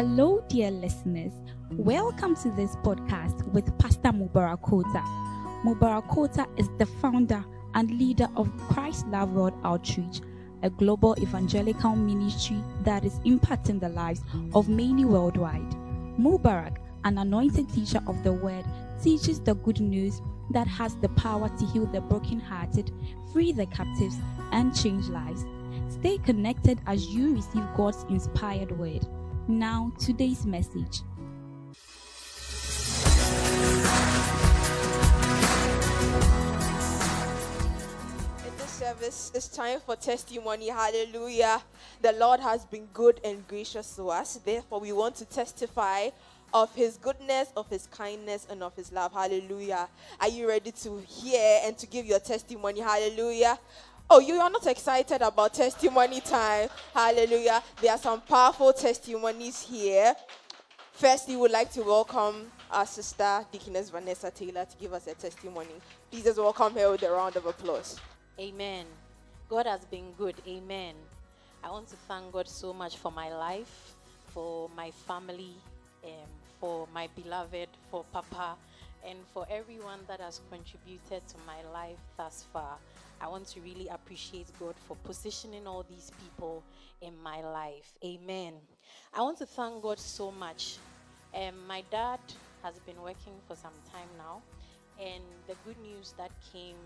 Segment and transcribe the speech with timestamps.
[0.00, 1.34] Hello, dear listeners.
[1.72, 5.02] Welcome to this podcast with Pastor Mubarak Kota.
[5.62, 10.22] Mubarak Kota is the founder and leader of Christ Love World Outreach,
[10.62, 14.22] a global evangelical ministry that is impacting the lives
[14.54, 15.70] of many worldwide.
[16.18, 18.64] Mubarak, an anointed teacher of the word,
[19.02, 20.22] teaches the good news
[20.52, 22.90] that has the power to heal the brokenhearted,
[23.34, 24.16] free the captives,
[24.52, 25.44] and change lives.
[25.90, 29.06] Stay connected as you receive God's inspired word.
[29.48, 31.00] Now, today's message.
[38.44, 40.68] In this service, it's time for testimony.
[40.68, 41.62] Hallelujah.
[42.02, 44.38] The Lord has been good and gracious to us.
[44.44, 46.10] Therefore, we want to testify
[46.52, 49.12] of his goodness, of his kindness, and of his love.
[49.12, 49.88] Hallelujah.
[50.20, 52.80] Are you ready to hear and to give your testimony?
[52.80, 53.58] Hallelujah.
[54.12, 56.68] Oh, you are not excited about testimony time.
[56.92, 57.62] Hallelujah.
[57.80, 60.16] There are some powerful testimonies here.
[60.94, 65.14] First, we would like to welcome our sister, Deaconess Vanessa Taylor, to give us a
[65.14, 65.70] testimony.
[66.10, 68.00] Please just welcome her with a round of applause.
[68.40, 68.84] Amen.
[69.48, 70.34] God has been good.
[70.44, 70.96] Amen.
[71.62, 73.94] I want to thank God so much for my life,
[74.34, 75.54] for my family,
[76.02, 76.10] um,
[76.58, 78.56] for my beloved, for Papa,
[79.06, 82.76] and for everyone that has contributed to my life thus far.
[83.20, 86.62] I want to really appreciate God for positioning all these people
[87.02, 87.92] in my life.
[88.04, 88.54] Amen.
[89.14, 90.78] I want to thank God so much.
[91.34, 92.20] Um, my dad
[92.62, 94.42] has been working for some time now,
[94.98, 96.76] and the good news that came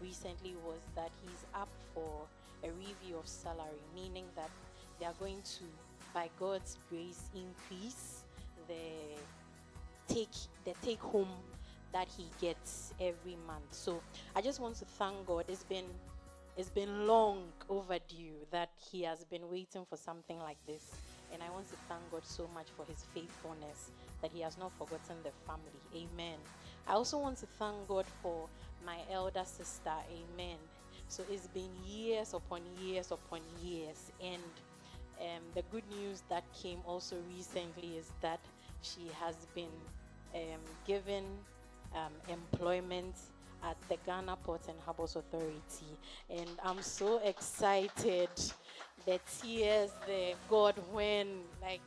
[0.00, 2.26] recently was that he's up for
[2.62, 4.50] a review of salary, meaning that
[4.98, 5.64] they are going to,
[6.12, 8.22] by God's grace, increase
[8.68, 10.28] the take
[10.64, 11.28] the take home
[11.92, 13.72] that he gets every month.
[13.72, 14.02] So
[14.34, 15.44] I just want to thank God.
[15.48, 15.86] It's been
[16.56, 20.90] it's been long overdue that he has been waiting for something like this.
[21.32, 24.72] And I want to thank God so much for his faithfulness that he has not
[24.72, 25.80] forgotten the family.
[25.94, 26.38] Amen.
[26.86, 28.48] I also want to thank God for
[28.84, 29.92] my elder sister.
[30.10, 30.56] Amen.
[31.08, 34.10] So it's been years upon years upon years.
[34.22, 34.42] And
[35.20, 38.40] um, the good news that came also recently is that
[38.82, 39.72] she has been
[40.34, 41.24] um, given
[41.94, 43.16] um, employment
[43.62, 45.98] at the Ghana Port and Harbors Authority.
[46.28, 48.30] And I'm so excited.
[49.06, 51.26] The tears, the God, when,
[51.62, 51.80] like,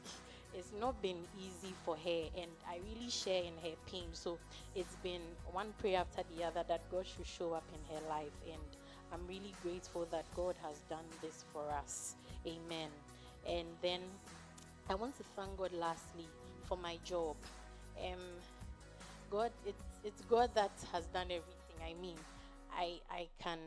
[0.56, 4.08] it's not been easy for her, and I really share in her pain.
[4.12, 4.38] So
[4.75, 5.22] it's been
[5.52, 8.34] one prayer after the other that God should show up in her life.
[8.46, 8.62] And
[9.12, 12.16] I'm really grateful that God has done this for us.
[12.46, 12.90] Amen.
[13.47, 14.02] And then
[14.90, 16.28] I want to thank God lastly
[16.66, 17.36] for my job.
[18.00, 18.19] Um,
[19.33, 21.79] God, it's, it's God that has done everything.
[21.83, 22.17] I mean,
[22.71, 23.57] I, I can,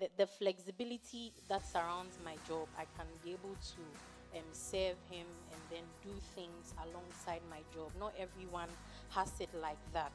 [0.00, 5.26] the, the flexibility that surrounds my job, I can be able to um, serve Him
[5.52, 7.90] and then do things alongside my job.
[8.00, 8.70] Not everyone
[9.10, 10.12] has it like that.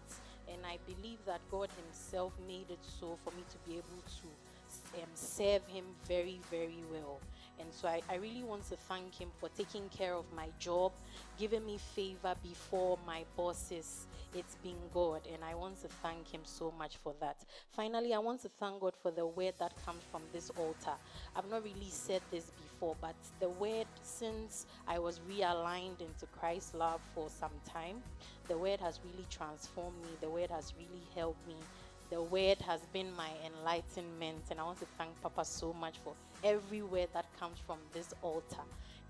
[0.52, 5.02] And I believe that God Himself made it so for me to be able to
[5.04, 7.20] um, serve Him very, very well.
[7.60, 10.92] And so I, I really want to thank him for taking care of my job,
[11.38, 14.08] giving me favor before my bosses.
[14.36, 17.38] It's been God, and I want to thank him so much for that.
[17.70, 20.98] Finally, I want to thank God for the word that comes from this altar.
[21.36, 26.74] I've not really said this before, but the word, since I was realigned into Christ's
[26.74, 28.02] love for some time,
[28.48, 30.10] the word has really transformed me.
[30.20, 31.56] The word has really helped me
[32.14, 36.14] the word has been my enlightenment, and I want to thank Papa so much for
[36.44, 38.62] every word that comes from this altar.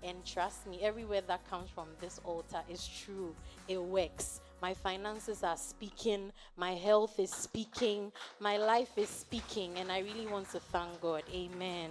[0.02, 3.34] And trust me, every word that comes from this altar is true,
[3.68, 4.40] it works.
[4.62, 8.10] My finances are speaking, my health is speaking,
[8.40, 11.24] my life is speaking, and I really want to thank God.
[11.34, 11.90] Amen.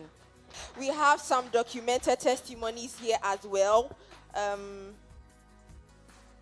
[0.79, 3.95] We have some documented testimonies here as well.
[4.35, 4.95] Um,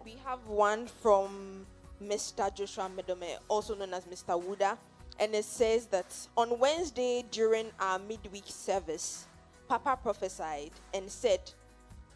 [0.05, 1.65] we have one from
[2.11, 2.53] Mr.
[2.53, 4.41] Joshua Medome, also known as Mr.
[4.41, 4.77] Wooda.
[5.17, 9.27] And it says that on Wednesday during our midweek service,
[9.69, 11.39] Papa prophesied and said,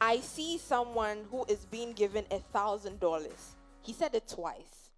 [0.01, 3.55] I see someone who is being given a thousand dollars.
[3.81, 4.89] He said it twice.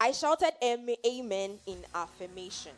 [0.00, 2.72] I shouted amen in affirmation.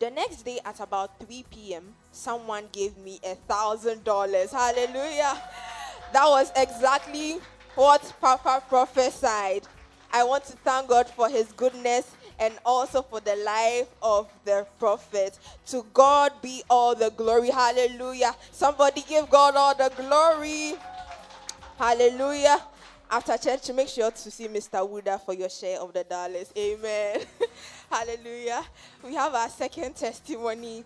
[0.00, 4.52] The next day at about 3 p.m., someone gave me a thousand dollars.
[4.52, 5.40] Hallelujah.
[6.12, 7.38] That was exactly
[7.74, 9.62] what Papa prophesied.
[10.18, 12.10] I want to thank God for his goodness
[12.40, 15.38] and also for the life of the prophet.
[15.68, 17.50] To God be all the glory.
[17.50, 18.34] Hallelujah.
[18.50, 20.74] Somebody give God all the glory.
[21.78, 22.60] Hallelujah.
[23.08, 24.80] After church, make sure to see Mr.
[24.90, 26.52] Wooda for your share of the dollars.
[26.58, 27.20] Amen.
[27.90, 28.64] Hallelujah.
[29.04, 30.82] We have our second testimony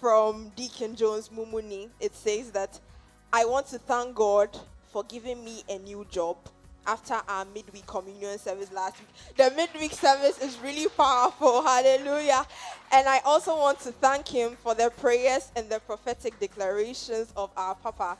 [0.00, 1.90] from Deacon Jones Mumuni.
[2.00, 2.80] It says that
[3.32, 4.50] I want to thank God
[4.90, 6.38] for giving me a new job
[6.86, 9.08] after our midweek communion service last week.
[9.36, 11.62] The midweek service is really powerful.
[11.62, 12.46] Hallelujah.
[12.92, 17.50] And I also want to thank him for the prayers and the prophetic declarations of
[17.56, 18.16] our Papa.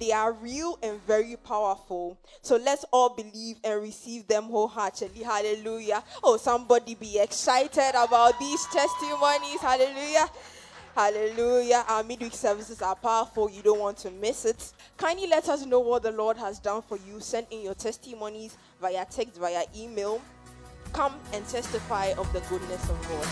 [0.00, 2.18] They are real and very powerful.
[2.42, 5.24] So let's all believe and receive them wholeheartedly.
[5.24, 6.04] Hallelujah.
[6.22, 9.60] Oh, somebody be excited about these testimonies.
[9.60, 10.28] Hallelujah.
[10.98, 11.84] Hallelujah.
[11.86, 13.48] Our midweek services are powerful.
[13.48, 14.72] You don't want to miss it.
[14.96, 17.20] Kindly let us know what the Lord has done for you.
[17.20, 20.20] Send in your testimonies via text, via email.
[20.92, 23.26] Come and testify of the goodness of God.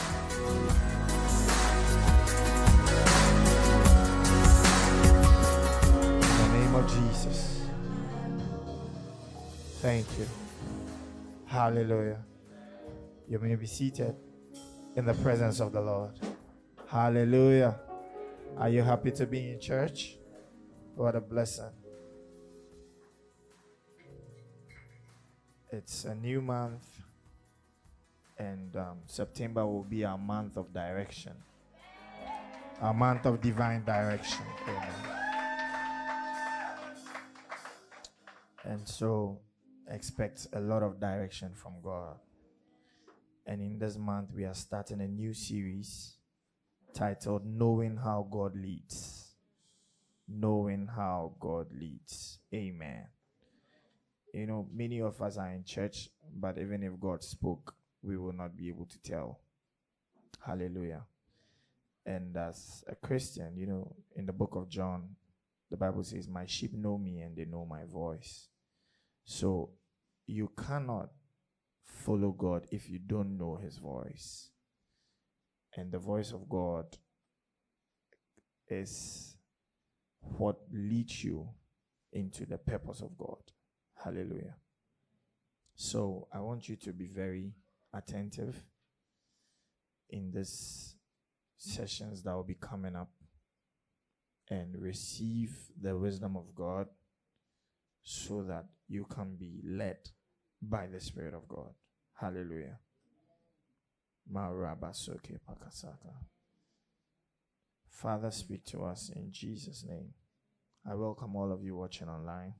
[6.22, 7.62] In the name of Jesus.
[9.80, 10.26] Thank you.
[11.46, 12.24] Hallelujah.
[13.28, 14.14] You may be seated
[14.94, 16.12] in the presence of the Lord.
[16.88, 17.80] Hallelujah.
[18.56, 20.18] Are you happy to be in church?
[20.94, 21.72] What a blessing.
[25.72, 26.86] It's a new month,
[28.38, 31.32] and um, September will be our month of direction,
[32.80, 34.46] our month of divine direction.
[34.68, 34.94] Amen.
[38.64, 39.40] And so
[39.90, 42.16] expect a lot of direction from God.
[43.44, 46.15] And in this month, we are starting a new series
[46.96, 49.34] titled Knowing How God Leads.
[50.26, 52.38] Knowing How God Leads.
[52.54, 53.04] Amen.
[54.32, 58.32] You know, many of us are in church, but even if God spoke, we will
[58.32, 59.40] not be able to tell.
[60.40, 61.02] Hallelujah.
[62.06, 65.16] And as a Christian, you know, in the book of John,
[65.70, 68.48] the Bible says, My sheep know me and they know my voice.
[69.24, 69.70] So
[70.26, 71.10] you cannot
[71.84, 74.48] follow God if you don't know his voice.
[75.76, 76.86] And the voice of God
[78.68, 79.36] is
[80.20, 81.48] what leads you
[82.12, 83.42] into the purpose of God.
[84.02, 84.56] Hallelujah.
[85.74, 87.52] So I want you to be very
[87.92, 88.62] attentive
[90.08, 90.96] in these
[91.58, 93.10] sessions that will be coming up
[94.48, 96.86] and receive the wisdom of God
[98.02, 99.98] so that you can be led
[100.62, 101.74] by the Spirit of God.
[102.14, 102.78] Hallelujah.
[107.88, 110.12] Father, speak to us in Jesus' name.
[110.88, 112.54] I welcome all of you watching online.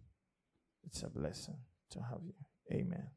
[0.85, 1.59] It's a blessing
[1.91, 2.35] to have you.
[2.73, 3.09] Amen.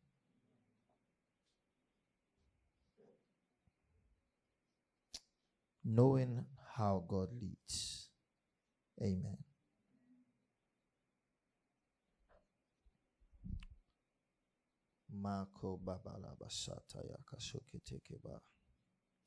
[5.85, 6.45] Knowing
[6.75, 8.09] how God leads.
[9.01, 9.37] Amen.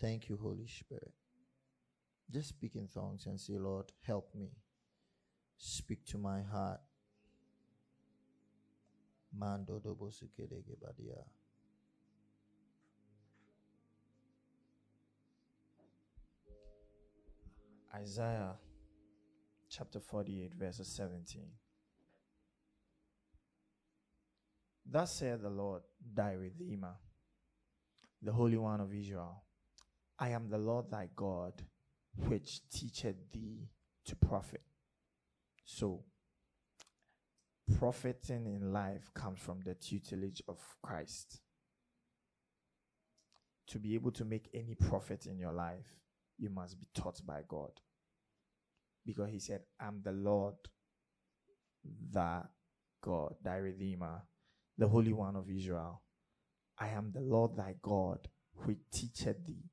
[0.01, 1.13] Thank you, Holy Spirit.
[2.31, 4.51] Just speak in tongues and say, Lord, help me.
[5.57, 6.81] Speak to my heart.
[9.37, 9.81] Mando
[17.95, 18.55] Isaiah
[19.69, 21.43] chapter 48, verse 17.
[24.85, 25.83] Thus saith the Lord,
[26.15, 26.95] thy Redeemer,
[28.21, 29.43] the Holy One of Israel
[30.19, 31.55] I am the Lord thy God,
[32.29, 33.71] which teacheth thee
[34.05, 34.63] to profit.
[35.65, 36.05] So,
[37.77, 41.41] profiting in life comes from the tutelage of Christ.
[43.69, 45.97] To be able to make any profit in your life,
[46.39, 47.71] you must be taught by God.
[49.05, 50.55] Because he said, I'm the Lord,
[52.13, 52.43] thy
[53.01, 54.23] God, thy Redeemer,
[54.79, 56.03] the Holy One of Israel.
[56.79, 59.71] I am the Lord thy God, who teacheth thee.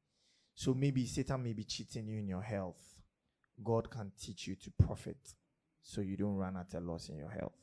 [0.54, 2.82] So maybe Satan may be cheating you in your health.
[3.64, 5.18] God can teach you to profit
[5.82, 7.56] so you don't run at a loss in your health.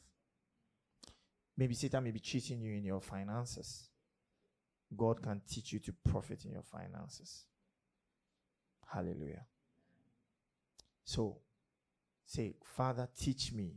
[1.56, 3.88] Maybe Satan may be cheating you in your finances.
[4.96, 7.44] God can teach you to profit in your finances.
[8.92, 9.44] Hallelujah.
[11.04, 11.38] So
[12.24, 13.72] say, Father, teach me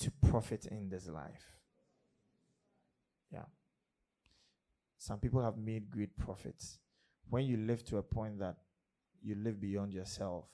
[0.00, 1.53] to profit in this life.
[3.34, 3.46] Yeah.
[4.96, 6.78] Some people have made great profits.
[7.28, 8.56] When you live to a point that
[9.22, 10.44] you live beyond yourself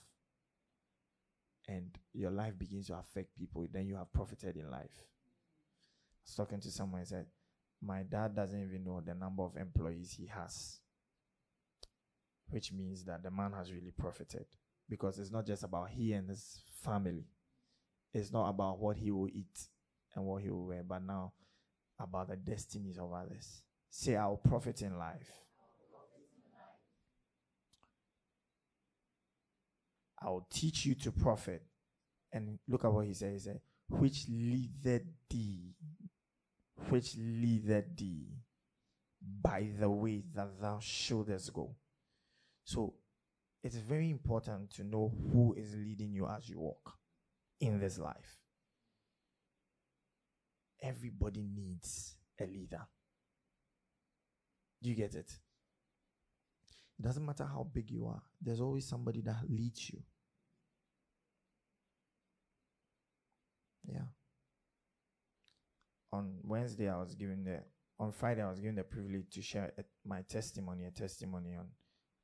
[1.68, 4.96] and your life begins to affect people, then you have profited in life.
[4.96, 7.26] I was talking to someone and said,
[7.82, 10.78] My dad doesn't even know the number of employees he has.
[12.49, 14.46] Which means that the man has really profited.
[14.88, 17.26] Because it's not just about he and his family.
[18.14, 19.68] It's not about what he will eat
[20.14, 21.32] and what he will wear, but now
[22.02, 23.62] about the destinies of others.
[23.90, 25.30] Say, I'll profit in life.
[30.23, 31.62] I'll teach you to profit.
[32.33, 33.33] And look at what he said.
[33.33, 35.75] He said, which leadeth thee,
[36.88, 38.28] which leadeth thee
[39.42, 41.75] by the way that thou shouldest go.
[42.64, 42.95] So
[43.62, 46.95] it's very important to know who is leading you as you walk
[47.61, 48.38] in this life.
[50.82, 52.87] Everybody needs a leader.
[54.82, 55.30] Do you get it?
[56.99, 60.02] It doesn't matter how big you are, there's always somebody that leads you.
[63.87, 64.08] Yeah.
[66.12, 67.60] On Wednesday, I was given the,
[67.99, 71.68] on Friday, I was given the privilege to share a, my testimony, a testimony on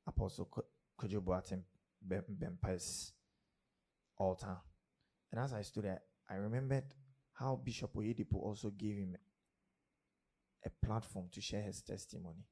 [0.05, 0.49] Apostle
[1.01, 1.63] Boateng
[2.07, 3.13] Bempah's
[4.17, 4.57] altar.
[5.31, 6.85] And as I stood there, I remembered
[7.37, 9.15] how Bishop Oyedepo also gave him
[10.65, 12.43] a platform to share his testimony.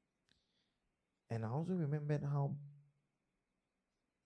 [1.28, 2.54] And I also remembered how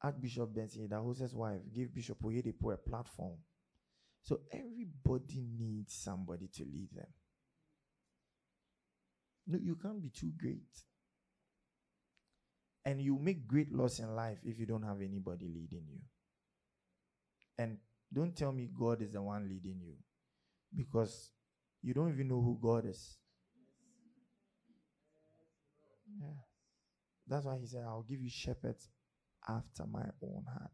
[0.02, 3.38] Archbishop Benson, Idahosa's wife, gave Bishop Oyedepo a platform.
[4.22, 7.08] So everybody needs somebody to lead them.
[9.46, 10.68] No, you can't be too great.
[12.84, 16.00] And you make great loss in life if you don't have anybody leading you.
[17.58, 17.78] And
[18.12, 19.94] don't tell me God is the one leading you
[20.74, 21.30] because
[21.82, 23.16] you don't even know who God is.
[26.20, 26.28] Yeah.
[27.26, 28.88] That's why he said, I'll give you shepherds
[29.48, 30.70] after my own heart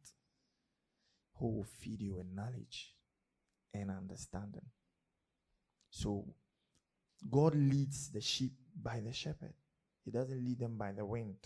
[1.39, 2.95] who will feed you with knowledge
[3.75, 4.65] and understanding.
[5.91, 6.25] So,
[7.31, 9.55] God leads the sheep by the shepherd,
[10.05, 11.37] He doesn't lead them by the wind,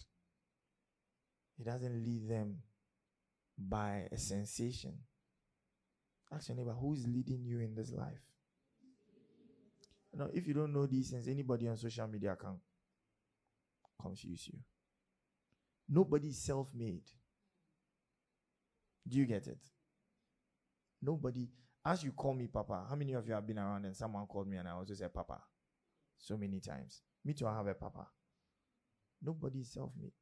[1.57, 2.59] He doesn't lead them
[3.59, 4.95] by a sensation.
[6.33, 8.30] Ask your neighbor, who is leading you in this life?
[10.13, 12.59] Know, if you don't know these things, anybody on social media can
[14.01, 14.59] confuse you.
[15.89, 17.03] Nobody is self made.
[19.07, 19.61] Do you get it?
[21.03, 21.49] Nobody.
[21.85, 24.49] As you call me Papa, how many of you have been around and someone called
[24.49, 25.39] me and I also said Papa?
[26.19, 27.01] So many times.
[27.25, 28.07] Me too, I have a Papa.
[29.23, 30.13] Nobody is self made.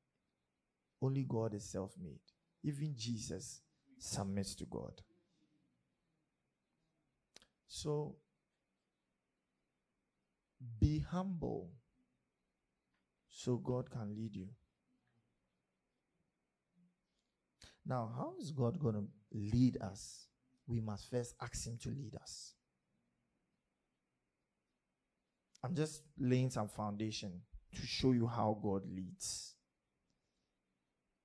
[1.01, 2.21] Only God is self made.
[2.63, 3.61] Even Jesus
[3.99, 5.03] submits to God.
[7.67, 8.17] So
[10.81, 11.71] be humble
[13.29, 14.49] so God can lead you.
[17.87, 20.27] Now, how is God going to lead us?
[20.67, 22.53] We must first ask Him to lead us.
[25.65, 27.41] I'm just laying some foundation
[27.75, 29.55] to show you how God leads.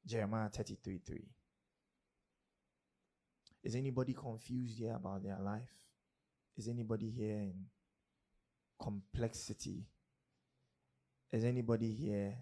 [0.06, 1.22] Jeremiah 33 3.
[3.64, 5.72] Is anybody confused here about their life?
[6.58, 7.54] Is anybody here in
[8.82, 9.86] complexity?
[11.32, 12.36] Is anybody here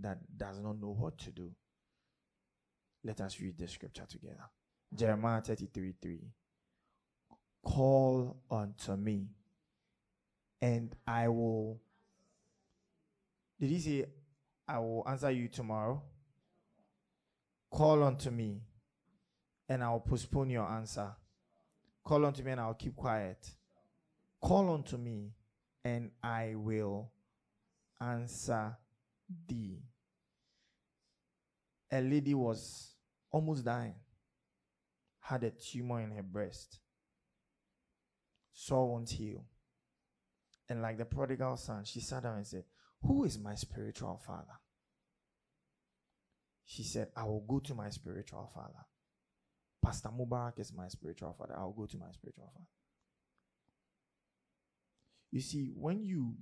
[0.00, 1.50] that does not know what to do?
[3.04, 4.48] Let us read the scripture together.
[4.94, 6.20] Jeremiah 33 3.
[7.64, 9.28] Call unto me,
[10.60, 11.80] and I will.
[13.58, 14.04] Did he say,
[14.68, 16.02] I will answer you tomorrow?
[17.70, 18.60] Call unto me,
[19.68, 21.10] and I will postpone your answer.
[22.04, 23.50] Call unto me, and I'll keep quiet.
[24.40, 25.32] Call unto me,
[25.86, 27.12] and I will
[28.00, 28.76] answer
[29.46, 29.84] thee.
[31.92, 32.96] A lady was
[33.30, 33.94] almost dying,
[35.20, 36.80] had a tumor in her breast,
[38.52, 39.44] saw won't heal.
[40.68, 42.64] And like the prodigal son, she sat down and said,
[43.02, 44.58] Who is my spiritual father?
[46.64, 48.84] She said, I will go to my spiritual father.
[49.84, 51.54] Pastor Mubarak is my spiritual father.
[51.56, 52.66] I'll go to my spiritual father.
[55.36, 56.34] You see, when you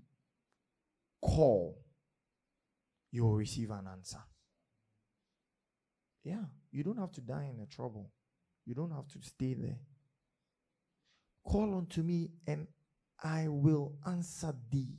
[1.21, 1.83] call,
[3.11, 4.23] you will receive an answer.
[6.23, 8.13] Yeah, you don't have to die in the trouble.
[8.65, 9.81] You don't have to stay there.
[11.45, 12.69] Call unto me and
[13.21, 14.95] I will answer thee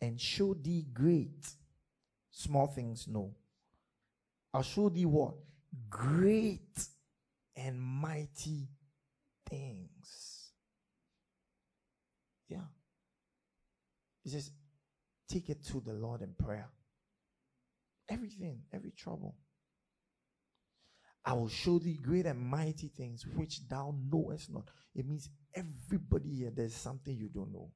[0.00, 1.46] and show thee great
[2.30, 3.32] small things no
[4.52, 5.34] i'll show thee what
[5.88, 6.88] great
[7.56, 8.66] and mighty
[9.48, 9.93] things
[12.48, 12.66] yeah
[14.22, 14.50] he says
[15.28, 16.68] take it to the lord in prayer
[18.08, 19.36] everything every trouble
[21.24, 24.68] I will show thee great and mighty things which thou knowest not.
[24.94, 27.70] It means everybody here, there's something you don't know.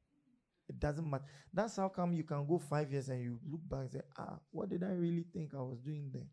[0.69, 1.25] It doesn't matter.
[1.53, 4.39] That's how come you can go five years and you look back and say, ah,
[4.51, 6.29] what did I really think I was doing then?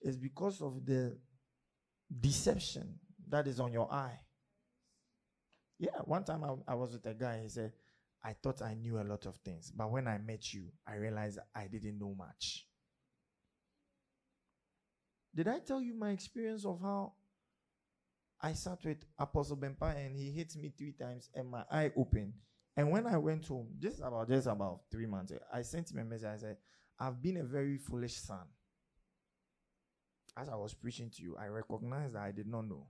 [0.00, 1.18] It's because of the
[2.20, 2.98] deception
[3.28, 4.20] that is on your eye.
[5.82, 7.72] Yeah, one time I, I was with a guy, he said,
[8.24, 11.40] I thought I knew a lot of things, but when I met you, I realized
[11.56, 12.68] I didn't know much.
[15.34, 17.14] Did I tell you my experience of how
[18.40, 22.34] I sat with Apostle Bempah and he hit me three times and my eye opened.
[22.76, 26.04] And when I went home, just about just about three months, I sent him a
[26.04, 26.28] message.
[26.28, 26.56] I said,
[27.00, 28.46] I've been a very foolish son.
[30.36, 32.86] As I was preaching to you, I recognized that I did not know.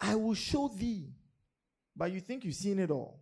[0.00, 1.12] I will show thee.
[1.94, 3.20] But you think you've seen it all.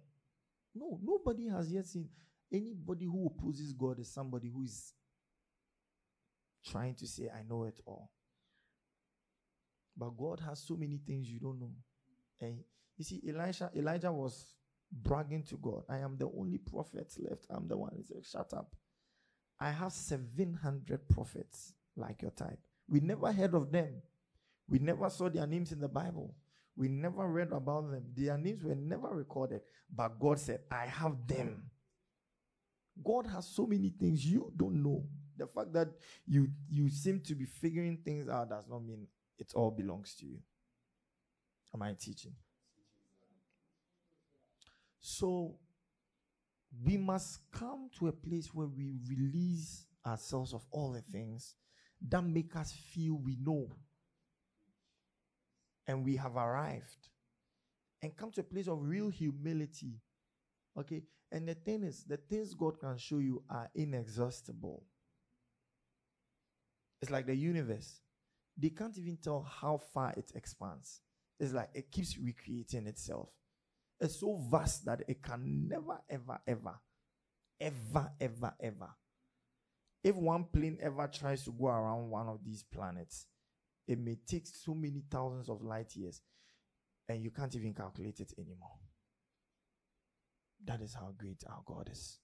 [0.75, 2.09] No, nobody has yet seen.
[2.53, 4.93] Anybody who opposes God is somebody who is
[6.65, 8.11] trying to say, I know it all.
[9.97, 11.73] But God has so many things you don't know.
[12.41, 12.63] And
[12.97, 14.55] you see, Elijah, Elijah was
[14.91, 15.83] bragging to God.
[15.89, 17.47] I am the only prophet left.
[17.51, 17.93] I'm the one.
[17.97, 18.75] He said, Shut up.
[19.61, 22.61] I have 700 prophets like your type.
[22.89, 24.03] We never heard of them.
[24.69, 26.35] We never saw their names in the Bible.
[26.79, 28.05] We never read about them.
[28.17, 29.63] Their names were never recorded.
[29.93, 31.65] But God said, I have them.
[33.05, 35.05] God has so many things you don't know.
[35.37, 35.89] The fact that
[36.27, 39.09] you you seem to be figuring things out does not mean
[39.39, 40.39] it all belongs to you.
[41.75, 42.33] Am I teaching?
[45.01, 45.57] So
[46.85, 51.55] we must come to a place where we release ourselves of all the things
[52.09, 53.69] that make us feel we know
[55.89, 57.09] and we have arrived
[58.03, 60.01] and come to a place of real humility.
[60.79, 61.03] Okay?
[61.33, 64.85] And the thing is, the things God can show you are inexhaustible.
[67.03, 68.01] It's like the universe.
[68.57, 71.01] They can't even tell how far it expands.
[71.41, 73.31] It's like it keeps recreating itself.
[74.01, 76.79] It's so vast that it can never, ever, ever,
[77.61, 78.89] ever, ever, ever.
[80.05, 83.27] If one plane ever tries to go around one of these planets,
[83.89, 86.21] it may take so many thousands of light years
[87.09, 88.77] and you can't even calculate it anymore.
[90.65, 92.19] That is how great our God is.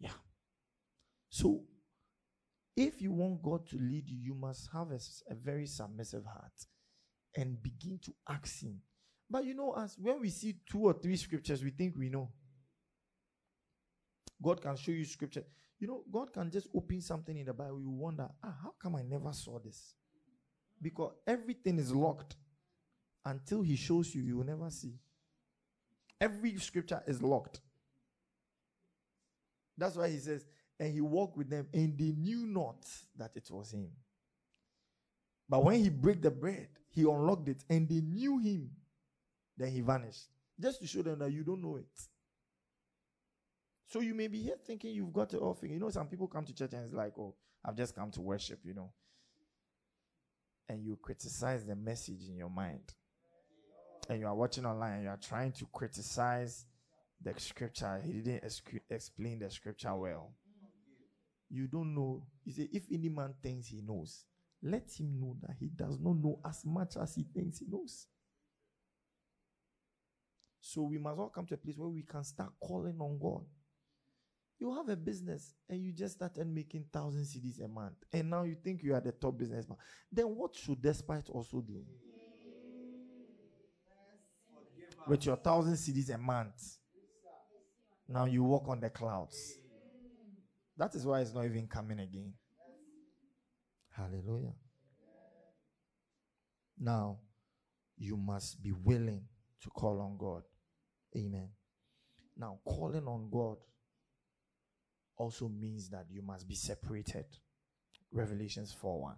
[0.00, 0.10] Yeah.
[1.28, 1.62] So,
[2.76, 4.98] if you want God to lead you, you must have a,
[5.30, 6.66] a very submissive heart
[7.36, 8.80] and begin to ask Him.
[9.30, 12.30] But you know, as when we see two or three scriptures, we think we know.
[14.42, 15.44] God can show you scripture.
[15.78, 17.80] You know, God can just open something in the Bible.
[17.80, 19.94] You wonder, ah, how come I never saw this?
[20.82, 22.36] Because everything is locked.
[23.24, 24.98] Until he shows you, you will never see.
[26.20, 27.60] Every scripture is locked.
[29.78, 30.44] That's why he says,
[30.78, 32.84] and he walked with them, and they knew not
[33.16, 33.90] that it was him.
[35.48, 38.70] But when he broke the bread, he unlocked it, and they knew him.
[39.56, 40.26] Then he vanished.
[40.60, 42.08] Just to show them that you don't know it.
[43.86, 45.78] So you may be here thinking you've got it all figured.
[45.78, 48.20] You know, some people come to church and it's like, oh, I've just come to
[48.20, 48.90] worship, you know
[50.72, 52.94] and you criticize the message in your mind,
[54.08, 56.64] and you are watching online and you are trying to criticize
[57.22, 58.42] the scripture, he didn't
[58.90, 60.32] explain the scripture well.
[61.50, 62.22] You don't know.
[62.44, 64.24] You say, if any man thinks he knows,
[64.62, 68.06] let him know that he does not know as much as he thinks he knows.
[70.60, 73.44] So we must all come to a place where we can start calling on God.
[74.62, 78.44] You have a business and you just started making thousand cedis a month, and now
[78.44, 79.76] you think you are the top businessman.
[80.12, 81.84] Then what should Despite also do?
[85.08, 86.76] With your thousand cedis a month,
[88.08, 89.58] now you walk on the clouds.
[90.76, 92.32] That is why it's not even coming again.
[93.90, 94.54] Hallelujah.
[96.78, 97.18] Now,
[97.98, 99.24] you must be willing
[99.60, 100.44] to call on God.
[101.16, 101.48] Amen.
[102.36, 103.56] Now, calling on God
[105.22, 107.26] also means that you must be separated.
[108.10, 109.14] Revelations 4 1.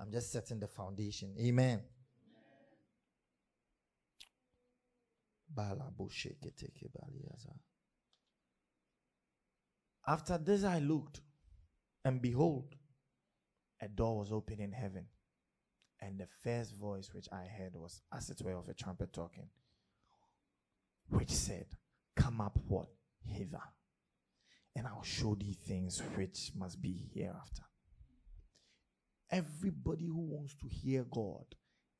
[0.00, 1.34] I'm just setting the foundation.
[1.38, 1.82] Amen.
[10.06, 11.20] After this, I looked,
[12.04, 12.74] and behold,
[13.82, 15.04] a door was open in heaven.
[16.00, 19.48] And the first voice which I heard was as it were of a trumpet talking,
[21.10, 21.66] which said,
[22.16, 22.88] Come up what?
[23.26, 23.62] Hither
[24.76, 27.62] and I'll show thee things which must be hereafter.
[29.30, 31.44] Everybody who wants to hear God,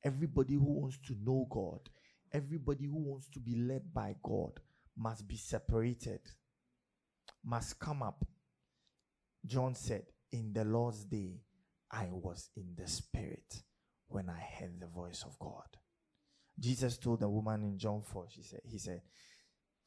[0.05, 1.89] everybody who wants to know God,
[2.33, 4.61] everybody who wants to be led by God
[4.97, 6.21] must be separated,
[7.45, 8.25] must come up.
[9.47, 11.41] John said, In the Lord's day,
[11.91, 13.63] I was in the Spirit
[14.09, 15.69] when I heard the voice of God.
[16.59, 19.03] Jesus told the woman in John 4, she said, He said,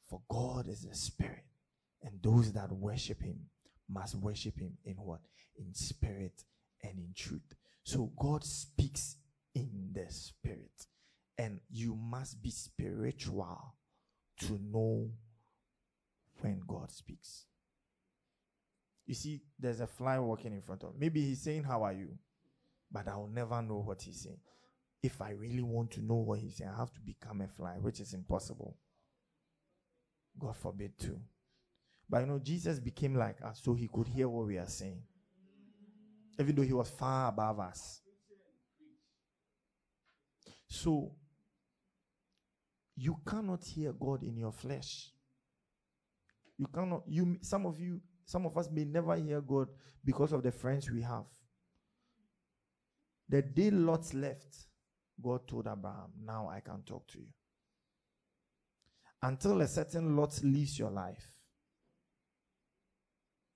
[0.08, 1.44] For God is the Spirit
[2.02, 3.38] and those that worship him
[3.88, 5.20] must worship him in what?
[5.56, 6.44] In spirit
[6.82, 7.54] and in truth.
[7.84, 9.16] So God speaks
[9.54, 10.86] in the spirit.
[11.38, 13.74] And you must be spiritual
[14.40, 15.10] to know
[16.40, 17.46] when God speaks.
[19.06, 20.96] You see, there's a fly walking in front of me.
[21.00, 22.10] Maybe he's saying, How are you?
[22.90, 24.40] But I'll never know what he's saying.
[25.02, 27.76] If I really want to know what he's saying, I have to become a fly,
[27.80, 28.76] which is impossible.
[30.38, 31.20] God forbid, too.
[32.08, 35.02] But you know, Jesus became like us so he could hear what we are saying,
[36.40, 38.00] even though he was far above us.
[40.68, 41.12] So,
[42.96, 45.10] you cannot hear God in your flesh.
[46.56, 49.68] You cannot, you, some of you, some of us may never hear God
[50.04, 51.24] because of the friends we have.
[53.28, 54.56] The day Lot left,
[55.22, 57.26] God told Abraham, Now I can talk to you.
[59.22, 61.32] Until a certain Lot leaves your life,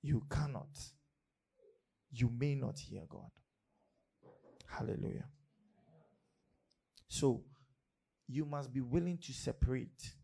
[0.02, 0.78] you cannot,
[2.10, 3.30] you may not hear God.
[4.66, 5.26] Hallelujah.
[7.08, 7.44] So,
[8.26, 10.14] you must be willing to separate.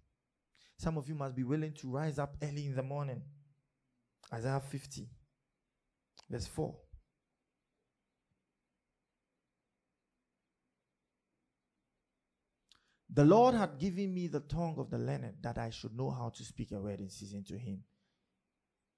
[0.78, 3.22] Some of you must be willing to rise up early in the morning.
[4.32, 5.08] Isaiah 50,
[6.30, 6.74] verse 4.
[13.10, 16.28] The Lord had given me the tongue of the learned that I should know how
[16.28, 17.82] to speak a word in season to him.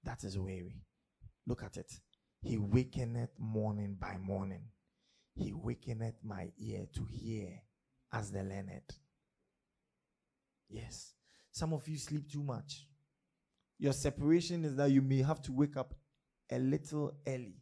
[0.03, 0.81] That is weary.
[1.45, 1.91] Look at it.
[2.41, 4.63] He wakeneth morning by morning.
[5.35, 7.61] He wakeneth my ear to hear
[8.11, 8.81] as the learned.
[10.69, 11.13] Yes.
[11.51, 12.87] Some of you sleep too much.
[13.77, 15.93] Your separation is that you may have to wake up
[16.51, 17.55] a little early.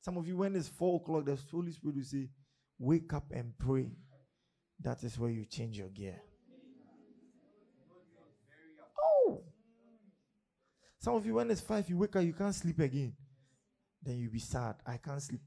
[0.00, 2.28] Some of you, when it's four o'clock, the Holy Spirit will say,
[2.78, 3.92] Wake up and pray.
[4.80, 6.20] That is where you change your gear.
[9.00, 9.44] Oh!
[11.02, 13.12] Some of you, when it's five, you wake up, you can't sleep again.
[14.00, 14.76] Then you'll be sad.
[14.86, 15.40] I can't sleep.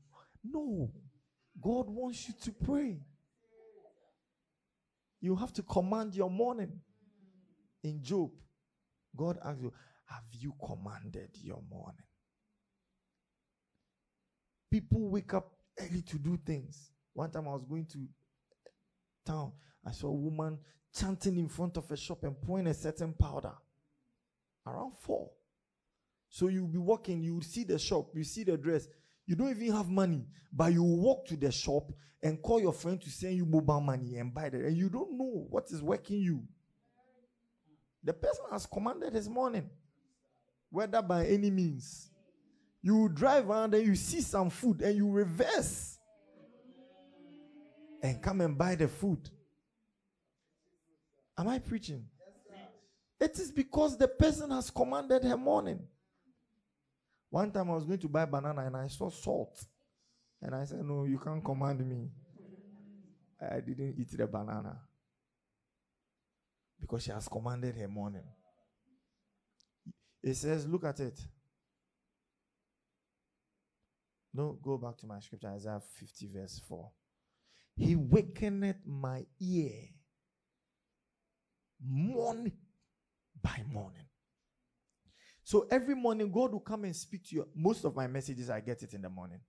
[0.44, 0.91] No.
[1.62, 3.00] God wants you to pray.
[5.22, 6.82] You have to command your morning.
[7.84, 8.32] In Job,
[9.15, 9.72] God asks you,
[10.08, 12.04] Have you commanded your morning?
[14.70, 16.91] People wake up early to do things.
[17.13, 18.00] One time I was going to
[19.26, 19.54] town,
[19.88, 20.60] I saw a woman
[20.94, 23.54] chanting in front of a shop and pouring a certain powder
[24.68, 25.30] around four.
[26.36, 28.89] So you'll be walking, you will see the shop, you see the dress,
[29.26, 33.00] you don't even have money, but you walk to the shop and call your friend
[33.00, 36.19] to send you mobile money and buy that, and you don't know what is working
[36.19, 36.43] you.
[38.04, 39.69] The person has commanded his morning,
[40.69, 42.10] whether by any means.
[42.82, 45.98] You drive around and you see some food and you reverse
[48.04, 49.30] and come and buy the food.
[51.38, 52.06] Am I preaching?
[53.21, 55.80] It is because the person has commanded her morning.
[57.30, 59.66] One time I was going to buy banana and I saw salt.
[60.42, 62.10] And I said, No, you can't command me.
[63.42, 64.80] I didn't eat the banana.
[66.80, 68.24] Because she has commanded her morning.
[70.24, 71.20] It says, Look at it.
[74.34, 76.92] No, go back to my scripture, Isaiah 50, verse 4.
[77.78, 79.72] He wakeneth my ear
[81.82, 82.52] morning
[83.42, 84.06] by morning.
[85.45, 87.47] So every morning, God will come and speak to you.
[87.55, 89.39] Most of my messages, I get it in the morning.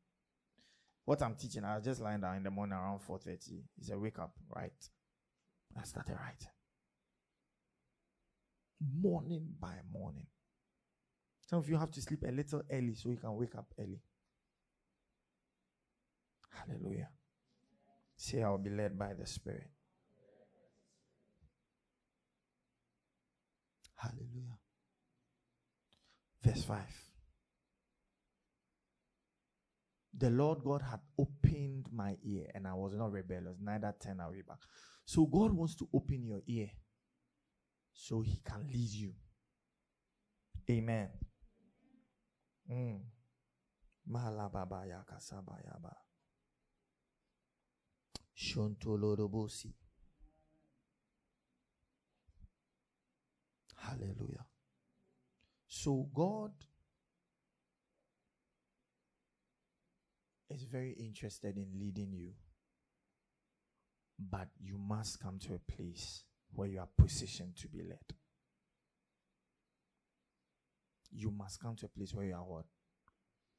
[1.07, 3.63] What I'm teaching, I was just lying down in the morning around 4.30.
[3.79, 4.73] It's a wake up, right?
[5.75, 6.51] I started writing.
[9.01, 10.27] Morning by morning.
[11.49, 14.03] Some of you have to sleep a little early so you can wake up early.
[16.51, 17.09] Hallelujah.
[18.17, 19.71] Say, I'll be led by the Spirit.
[23.95, 24.56] Hallelujah.
[26.47, 26.79] Verse 5.
[30.19, 34.43] The Lord God had opened my ear, and I was not rebellious, neither turned away
[34.47, 34.59] back.
[35.05, 36.71] So God wants to open your ear
[37.93, 39.13] so He can lead you.
[40.71, 41.09] Amen.
[42.71, 43.01] Mm.
[53.77, 54.47] Hallelujah.
[55.79, 56.53] So God
[60.49, 62.31] is very interested in leading you.
[64.19, 68.17] But you must come to a place where you are positioned to be led.
[71.13, 72.65] You must come to a place where you are what?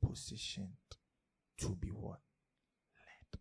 [0.02, 0.74] Positioned
[1.60, 2.20] to be what?
[3.06, 3.40] Led.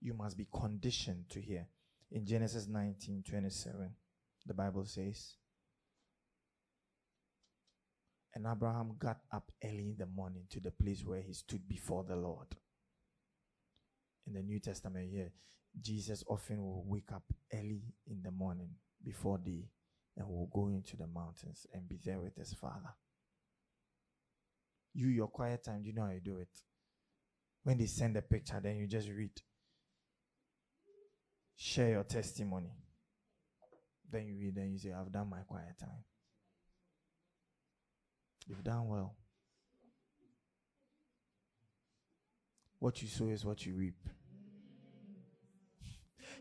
[0.00, 1.66] You must be conditioned to hear.
[2.12, 3.90] In Genesis 19 27,
[4.46, 5.34] the Bible says,
[8.34, 12.04] And Abraham got up early in the morning to the place where he stood before
[12.04, 12.48] the Lord.
[14.26, 15.32] In the New Testament, here,
[15.80, 18.70] Jesus often will wake up early in the morning
[19.02, 19.70] before day
[20.16, 22.94] and will go into the mountains and be there with his father.
[24.94, 26.48] You, your quiet time, do you know how you do it?
[27.62, 29.30] When they send a picture, then you just read.
[31.56, 32.70] Share your testimony.
[34.10, 36.04] Then you read, then you say, I've done my quiet time.
[38.46, 39.16] You've done well.
[42.78, 43.96] What you sow is what you reap.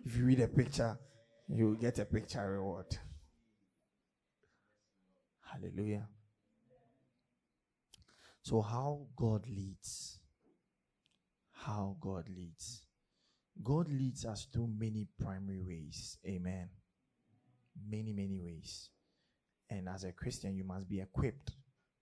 [0.06, 1.00] If you read a picture,
[1.48, 2.98] you will get a picture reward.
[5.52, 6.08] Hallelujah.
[8.44, 10.20] So, how God leads.
[11.52, 12.85] How God leads.
[13.64, 16.18] God leads us through many primary ways.
[16.26, 16.70] Amen.
[17.90, 18.90] Many, many ways.
[19.70, 21.52] And as a Christian, you must be equipped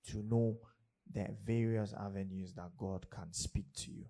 [0.10, 0.58] to know
[1.12, 4.06] the various avenues that God can speak to you.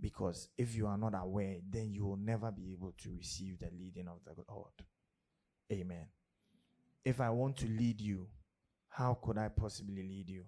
[0.00, 3.68] Because if you are not aware, then you will never be able to receive the
[3.78, 4.72] leading of the Lord.
[5.70, 6.06] Amen.
[7.04, 8.28] If I want to lead you,
[8.88, 10.44] how could I possibly lead you?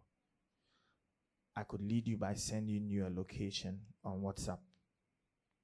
[1.55, 4.59] I could lead you by sending you a location on WhatsApp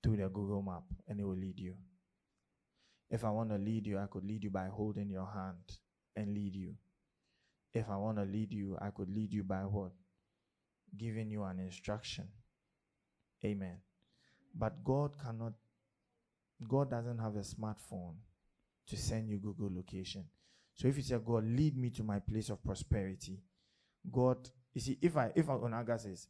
[0.08, 1.74] through the Google map and it will lead you.
[3.10, 5.78] If I want to lead you, I could lead you by holding your hand
[6.16, 6.74] and lead you.
[7.74, 9.92] If I want to lead you, I could lead you by what?
[10.96, 12.28] Giving you an instruction.
[13.44, 13.78] Amen.
[14.54, 15.52] But God cannot,
[16.66, 18.14] God doesn't have a smartphone
[18.88, 20.24] to send you Google location.
[20.74, 23.40] So if you say, God, lead me to my place of prosperity,
[24.10, 26.28] God, you see, if I, if Onaga says,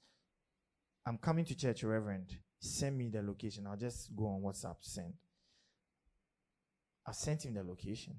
[1.07, 5.15] I'm coming to church, Reverend, send me the location, I'll just go on WhatsApp, send.
[7.07, 8.15] I sent him the location.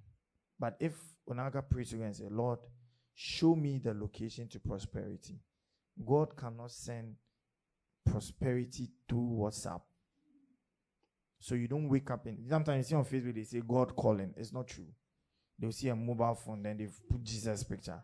[0.59, 0.93] But if
[1.29, 2.59] Onaga prays to God and say, Lord,
[3.13, 5.39] show me the location to prosperity,
[6.05, 7.15] God cannot send
[8.05, 9.81] prosperity through WhatsApp.
[11.39, 14.33] So you don't wake up in sometimes you see on Facebook they say God calling.
[14.35, 14.87] It's not true.
[15.57, 18.01] They'll see a mobile phone, then they've put Jesus picture.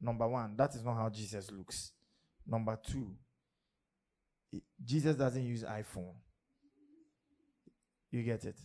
[0.00, 1.92] Number one, that is not how Jesus looks.
[2.46, 3.14] Number two,
[4.84, 6.14] Jesus doesn't use iPhone.
[8.10, 8.56] You get it?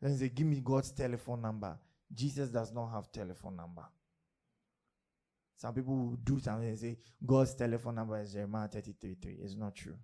[0.00, 1.76] Then say, give me God's telephone number.
[2.14, 3.84] Jesus does not have telephone number.
[5.56, 9.38] Some people do something and say, God's telephone number is Jeremiah 33 3.
[9.42, 9.96] It's not true.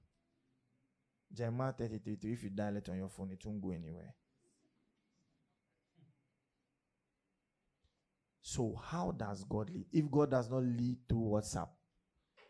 [1.32, 4.14] Jeremiah 33 3, if you dial it on your phone, it won't go anywhere.
[8.40, 9.86] So, how does God lead?
[9.92, 11.68] If God does not lead through WhatsApp,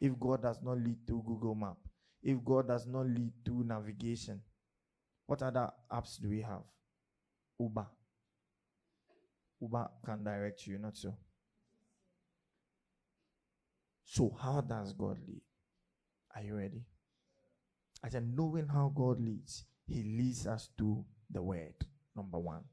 [0.01, 1.77] if God does not lead through Google Map,
[2.23, 4.41] if God does not lead through navigation,
[5.27, 6.63] what other apps do we have?
[7.59, 7.87] Uber.
[9.61, 11.15] Uber can direct you, not so.
[14.05, 15.43] So, how does God lead?
[16.35, 16.83] Are you ready?
[18.03, 21.75] I said, knowing how God leads, He leads us to the Word.
[22.17, 22.65] Number one.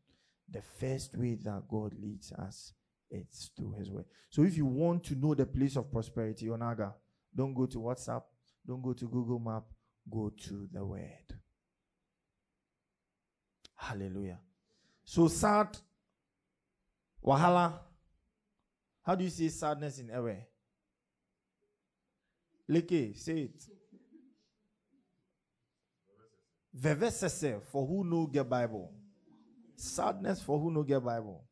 [0.50, 2.74] The first way that God leads us
[3.10, 4.06] it's through his word.
[4.30, 6.94] So if you want to know the place of prosperity, Onaga,
[7.36, 8.24] don't go to WhatsApp,
[8.68, 9.64] don't go to Google Map,
[10.10, 11.40] go to the word.
[13.76, 14.40] Hallelujah.
[15.04, 15.78] So sad,
[17.24, 17.80] wahala.
[19.04, 20.38] How do you say sadness in Ewe?
[22.70, 23.64] Leke, say it.
[26.76, 28.92] Vevesese, for who know get Bible.
[29.76, 31.44] Sadness for who know get Bible.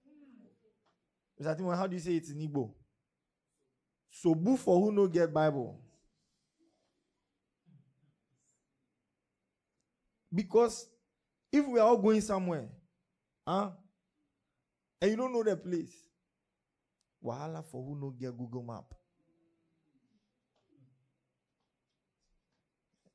[1.39, 1.75] Mr.
[1.77, 2.71] how do you say it in Igbo?
[4.23, 5.82] Sobu for who know get Bible.
[10.33, 10.87] Because
[11.51, 12.67] if we are all going somewhere,
[13.45, 13.69] huh,
[15.01, 15.93] and you don't know the place,
[17.23, 18.85] wahala for who no get Google Map.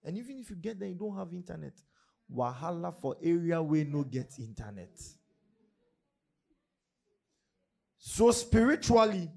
[0.04, 1.74] And even if you get there, you don't have internet.
[2.34, 4.90] Wahala for area where no get internet.
[7.98, 9.30] So spiritually,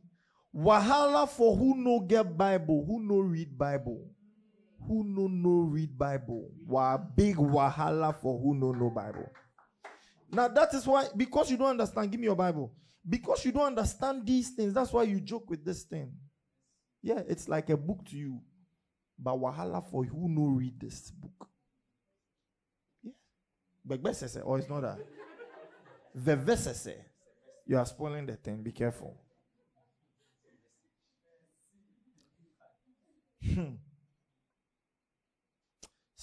[0.55, 4.07] wahala for who no get Bible, who no read Bible,
[4.87, 6.49] who no no read Bible.
[6.65, 9.29] Wah big wahala for who no no Bible.
[10.31, 12.71] Now that is why, because you don't understand, give me your Bible.
[13.07, 16.13] Because you don't understand these things, that's why you joke with this thing.
[17.01, 18.39] Yeah, it's like a book to you.
[19.17, 21.47] But wahala for who no read this book.
[23.03, 23.11] Yeah.
[23.83, 24.03] But
[24.43, 24.99] or it's not that.
[26.17, 26.95] Vevesese.
[27.65, 28.63] You are spoiling the thing.
[28.63, 29.15] Be careful.
[33.43, 33.75] Hmm.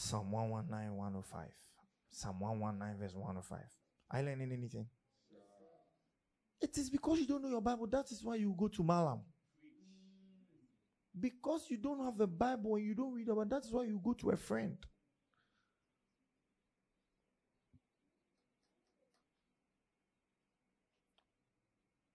[0.00, 1.48] Psalm 119, 105.
[2.12, 3.58] Psalm 119, verse 105.
[4.12, 4.86] Are you learning anything?
[6.60, 7.88] It is because you don't know your Bible.
[7.88, 9.22] That is why you go to Malam.
[11.18, 14.12] Because you don't have a Bible and you don't read about that's why you go
[14.12, 14.76] to a friend.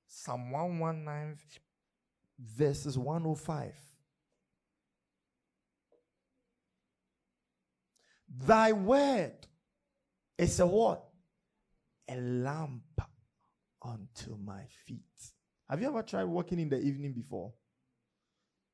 [0.08, 1.38] Psalm 119,
[2.40, 3.74] verses 105.
[8.36, 9.34] Thy word
[10.38, 11.04] is a what?
[12.10, 12.82] A lamp
[13.82, 15.02] unto my feet.
[15.70, 17.54] Have you ever tried walking in the evening before?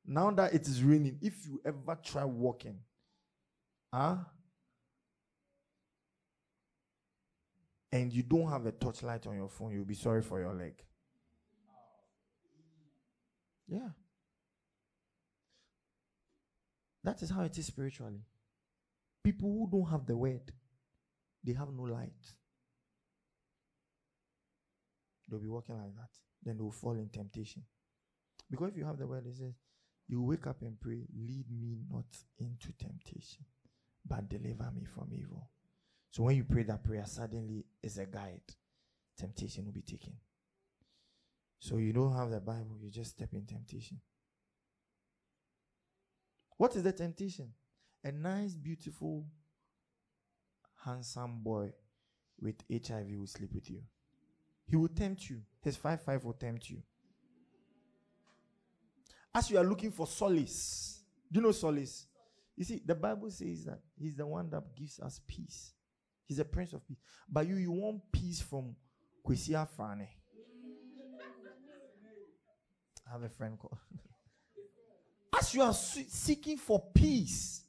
[0.06, 2.78] Now that it is raining, if you ever try walking,
[3.92, 4.16] huh?
[7.92, 10.74] And you don't have a torchlight on your phone, you'll be sorry for your leg.
[13.68, 13.88] Yeah.
[17.04, 18.22] That is how it is spiritually.
[19.22, 20.52] People who don't have the word,
[21.44, 22.34] they have no light.
[25.28, 26.10] They'll be walking like that.
[26.42, 27.62] Then they will fall in temptation.
[28.50, 29.54] Because if you have the word, it says,
[30.08, 32.06] You wake up and pray, lead me not
[32.38, 33.44] into temptation,
[34.06, 35.48] but deliver me from evil.
[36.10, 38.40] So when you pray that prayer, suddenly it's a guide.
[39.16, 40.14] Temptation will be taken.
[41.60, 44.00] So you don't have the Bible, you just step in temptation.
[46.56, 47.52] What is the temptation?
[48.02, 49.26] A nice, beautiful,
[50.84, 51.72] handsome boy
[52.40, 53.82] with HIV will sleep with you.
[54.66, 55.42] He will tempt you.
[55.60, 56.78] His 5 5 will tempt you.
[59.34, 62.06] As you are looking for solace, do you know solace?
[62.56, 65.72] You see, the Bible says that He's the one that gives us peace.
[66.24, 66.98] He's a prince of peace.
[67.28, 68.74] But you, you want peace from
[69.26, 70.06] Kwesi Afrane.
[73.06, 73.78] I have a friend called.
[75.38, 77.64] As you are seeking for peace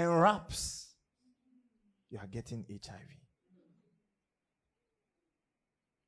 [0.00, 0.94] and wraps,
[2.10, 3.00] you are getting HIV.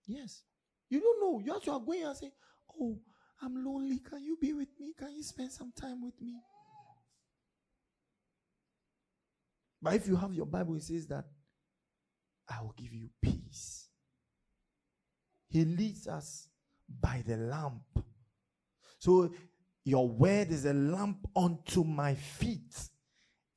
[0.07, 0.43] Yes.
[0.89, 1.41] You don't know.
[1.45, 2.33] You are going and say,
[2.81, 2.99] Oh,
[3.41, 3.99] I'm lonely.
[3.99, 4.93] Can you be with me?
[4.99, 6.35] Can you spend some time with me?
[9.81, 11.25] But if you have your Bible, it says that
[12.49, 13.89] I will give you peace.
[15.49, 16.49] He leads us
[16.89, 17.83] by the lamp.
[18.99, 19.33] So
[19.85, 22.75] your word is a lamp unto my feet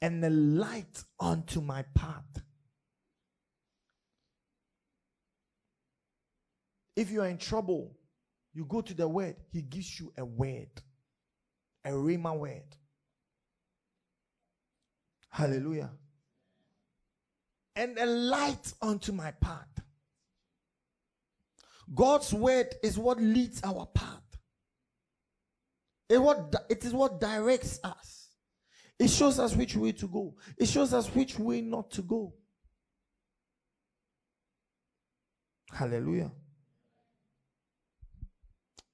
[0.05, 2.43] and a light unto my path.
[6.95, 7.97] If you are in trouble,
[8.53, 10.69] you go to the word, he gives you a word,
[11.83, 12.75] a rhema word.
[15.31, 15.89] Hallelujah.
[17.75, 19.81] And a light unto my path.
[21.95, 24.21] God's word is what leads our path.
[26.09, 28.14] It, what, it is what directs us.
[28.97, 30.35] It shows us which way to go.
[30.57, 32.33] It shows us which way not to go.
[35.71, 36.31] Hallelujah.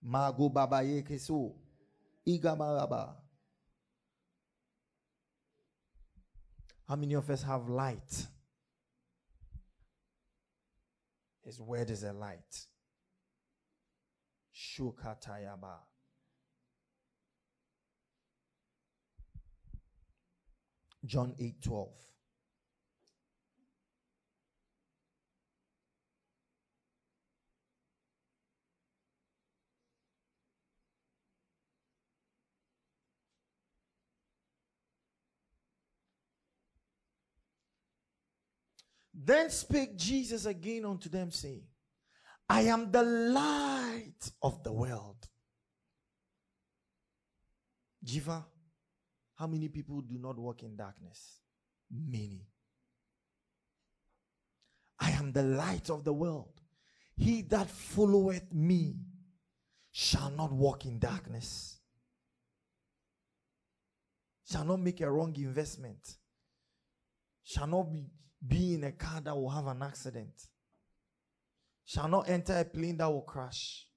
[0.02, 1.54] Mago baba ye keso.
[2.28, 3.14] Igamaraba.
[6.88, 8.28] How many of us have light?
[11.44, 12.66] His word is a light.
[14.54, 15.78] Shukatayaba.
[21.06, 21.90] John 8 12.
[39.24, 41.64] Then spake Jesus again unto them, saying,
[42.50, 45.28] I am the light of the world.
[48.04, 48.44] Jiva,
[49.42, 51.40] how many people do not walk in darkness?
[51.90, 52.46] Many.
[55.00, 56.62] I am the light of the world.
[57.18, 58.98] He that followeth me
[59.92, 61.80] shall not walk in darkness,
[64.48, 66.18] shall not make a wrong investment,
[67.44, 68.06] shall not be
[68.48, 70.34] be in a car that will have an accident,
[71.84, 73.88] shall not enter a plane that will crash,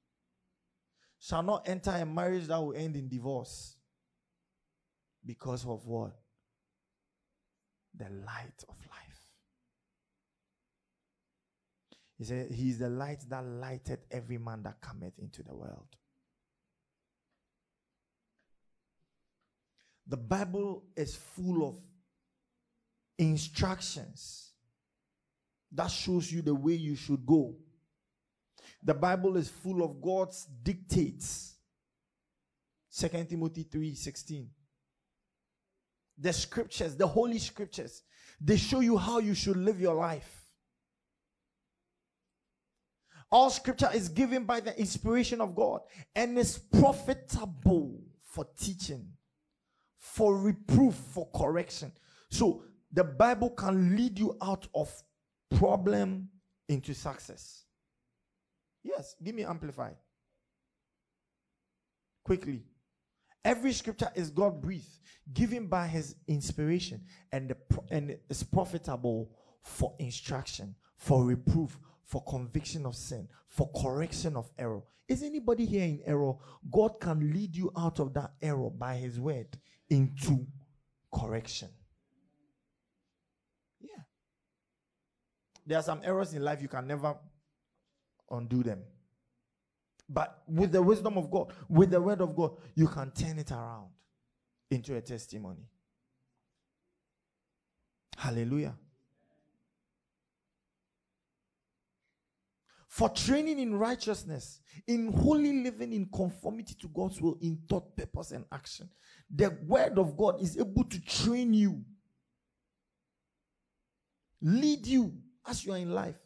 [1.20, 3.76] shall not enter a marriage that will end in divorce.
[5.24, 6.12] Because of what?
[7.96, 9.14] The light of life.
[12.18, 15.96] He said, He is the light that lighted every man that cometh into the world.
[20.06, 21.76] The Bible is full of
[23.18, 24.50] instructions
[25.72, 27.56] that shows you the way you should go.
[28.82, 31.54] The Bible is full of God's dictates.
[32.96, 34.50] 2 Timothy 3 16.
[36.18, 38.02] The scriptures, the holy scriptures,
[38.40, 40.46] they show you how you should live your life.
[43.30, 45.80] All scripture is given by the inspiration of God
[46.14, 49.08] and is profitable for teaching,
[49.98, 51.90] for reproof, for correction.
[52.30, 52.62] So
[52.92, 54.92] the Bible can lead you out of
[55.56, 56.28] problem
[56.68, 57.64] into success.
[58.84, 59.96] Yes, give me amplified.
[62.24, 62.62] Quickly.
[63.44, 64.98] Every scripture is God breathed,
[65.32, 67.56] given by his inspiration, and, the,
[67.90, 69.30] and is profitable
[69.62, 74.82] for instruction, for reproof, for conviction of sin, for correction of error.
[75.08, 76.34] Is anybody here in error?
[76.70, 79.58] God can lead you out of that error by his word
[79.90, 80.46] into
[81.12, 81.68] correction.
[83.80, 84.02] Yeah.
[85.66, 87.16] There are some errors in life you can never
[88.30, 88.82] undo them.
[90.08, 93.50] But with the wisdom of God, with the word of God, you can turn it
[93.50, 93.88] around
[94.70, 95.66] into a testimony.
[98.16, 98.74] Hallelujah.
[102.88, 108.30] For training in righteousness, in holy living, in conformity to God's will, in thought, purpose,
[108.30, 108.88] and action.
[109.34, 111.82] The word of God is able to train you,
[114.40, 115.12] lead you
[115.44, 116.20] as you are in life.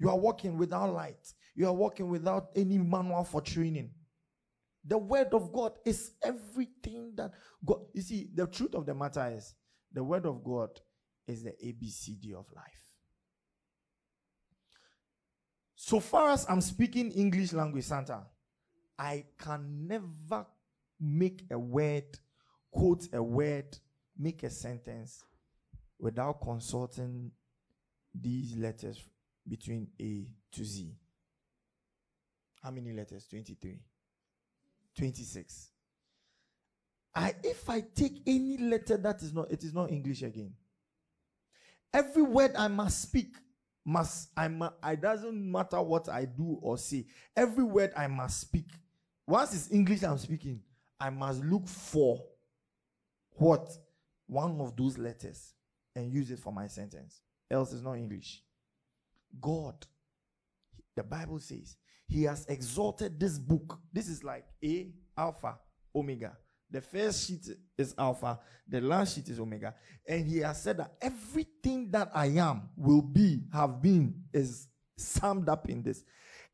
[0.00, 1.32] You are walking without light.
[1.54, 3.90] You are walking without any manual for training.
[4.84, 7.32] The word of God is everything that
[7.64, 7.80] God.
[7.92, 9.54] You see, the truth of the matter is
[9.92, 10.70] the word of God
[11.26, 12.86] is the ABCD of life.
[15.76, 18.22] So far as I'm speaking English language, Santa,
[18.98, 20.46] I can never
[21.00, 22.04] make a word,
[22.70, 23.76] quote a word,
[24.16, 25.24] make a sentence
[25.98, 27.30] without consulting
[28.14, 29.04] these letters
[29.48, 30.96] between A to Z.
[32.62, 33.26] How many letters?
[33.28, 33.80] 23.
[34.96, 35.68] 26.
[37.14, 40.54] I if I take any letter that is not it is not English again.
[41.92, 43.34] Every word I must speak
[43.84, 47.06] must I must, it doesn't matter what I do or say.
[47.36, 48.68] Every word I must speak.
[49.26, 50.60] Once it's English I'm speaking,
[50.98, 52.22] I must look for
[53.32, 53.68] what
[54.26, 55.54] one of those letters
[55.94, 57.20] and use it for my sentence.
[57.50, 58.42] Else it's not English.
[59.40, 59.74] God,
[60.96, 61.76] the Bible says,
[62.08, 63.78] He has exalted this book.
[63.92, 65.58] This is like A, Alpha,
[65.94, 66.36] Omega.
[66.70, 67.46] The first sheet
[67.76, 69.74] is Alpha, the last sheet is Omega.
[70.08, 75.48] And He has said that everything that I am, will be, have been, is summed
[75.48, 76.04] up in this.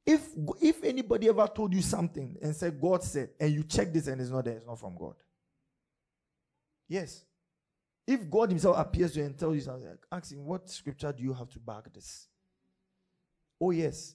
[0.04, 0.26] If
[0.62, 4.20] if anybody ever told you something and said God said, and you check this and
[4.20, 5.14] it's not there, it's not from God.
[6.88, 7.24] Yes.
[8.06, 11.22] If God Himself appears to you and tells you something, ask Him, what scripture do
[11.22, 12.26] you have to back this?
[13.60, 14.14] Oh, yes.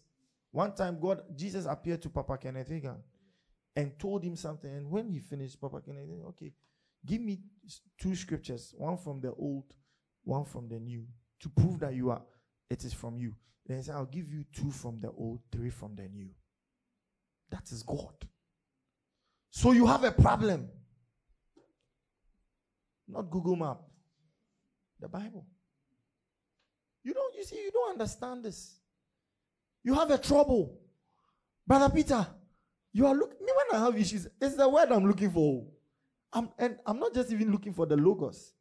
[0.53, 2.97] One time, God, Jesus appeared to Papa Kenneth Hagin
[3.75, 4.69] and told him something.
[4.69, 6.53] And when he finished, Papa Kenneth, okay,
[7.03, 7.39] give me
[7.99, 9.65] two scriptures, one from the old,
[10.23, 11.07] one from the new,
[11.39, 12.21] to prove that you are,
[12.69, 13.33] it is from you.
[13.65, 16.29] Then he said, I'll give you two from the old, three from the new.
[17.49, 18.13] That is God.
[19.49, 20.69] So you have a problem.
[23.07, 23.79] Not Google Map.
[24.99, 25.47] The Bible.
[27.03, 28.79] You don't, you see, you don't understand this.
[29.83, 30.77] You have a trouble.
[31.67, 32.25] Brother Peter,
[32.91, 35.65] you are looking, me when I have issues, it's the word I'm looking for.
[36.31, 38.53] I'm, and I'm not just even looking for the logos.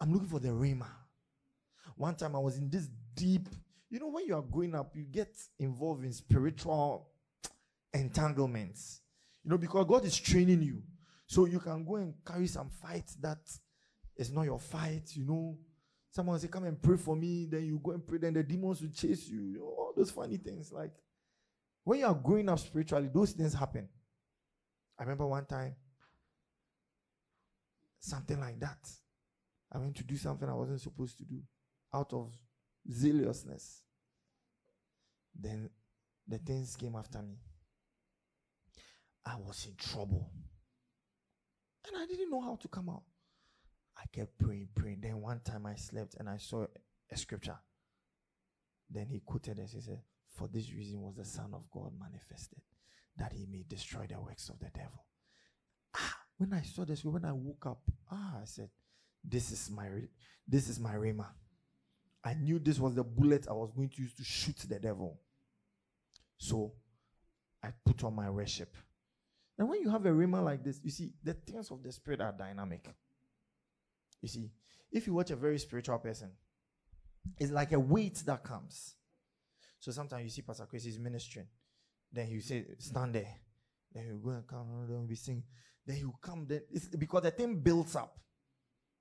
[0.00, 0.88] I'm looking for the rhema.
[1.96, 3.48] One time I was in this deep,
[3.88, 7.08] you know, when you are growing up, you get involved in spiritual
[7.94, 9.00] entanglements.
[9.44, 10.82] You know, because God is training you.
[11.26, 13.38] So you can go and carry some fights that
[14.16, 15.56] is not your fight, you know.
[16.10, 17.46] Someone say, Come and pray for me.
[17.46, 18.18] Then you go and pray.
[18.18, 19.40] Then the demons will chase you.
[19.40, 20.72] you know, all those funny things.
[20.72, 20.92] Like
[21.84, 23.88] when you are growing up spiritually, those things happen.
[24.98, 25.76] I remember one time,
[28.00, 28.78] something like that.
[29.70, 31.42] I went to do something I wasn't supposed to do
[31.92, 32.32] out of
[32.90, 33.82] zealousness.
[35.38, 35.70] Then
[36.26, 37.36] the things came after me.
[39.24, 40.30] I was in trouble.
[41.86, 43.02] And I didn't know how to come out.
[44.06, 45.00] I kept praying, praying.
[45.02, 46.66] Then one time I slept and I saw
[47.10, 47.58] a scripture.
[48.88, 49.72] Then he quoted this.
[49.72, 50.00] He said,
[50.32, 52.60] For this reason was the Son of God manifested,
[53.16, 55.04] that he may destroy the works of the devil.
[55.96, 57.80] Ah, when I saw this, when I woke up,
[58.10, 58.70] ah, I said,
[59.24, 59.88] This is my
[60.46, 61.26] this is my rhema.
[62.24, 65.18] I knew this was the bullet I was going to use to shoot the devil.
[66.38, 66.72] So
[67.62, 68.76] I put on my worship.
[69.58, 72.20] And when you have a rhema like this, you see, the things of the spirit
[72.20, 72.88] are dynamic.
[74.26, 74.50] You see,
[74.90, 76.32] if you watch a very spiritual person,
[77.38, 78.96] it's like a weight that comes.
[79.78, 81.46] So sometimes you see Pastor Chris is ministering.
[82.12, 83.32] Then he say, stand there.
[83.94, 85.44] Then he'll go and come, then be singing.
[85.86, 88.18] Then he'll come then it's because the thing builds up.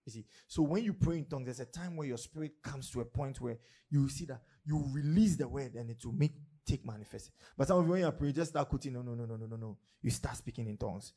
[0.06, 2.92] You see, so when you pray in tongues, there's a time where your spirit comes
[2.92, 3.58] to a point where
[3.90, 6.34] you see that you release the word and it will make
[6.68, 7.32] take manifest.
[7.58, 9.48] But some of you when you pray, just start quoting, no, no, no, no, no,
[9.48, 9.78] no, no.
[10.04, 11.14] You start speaking in tongues.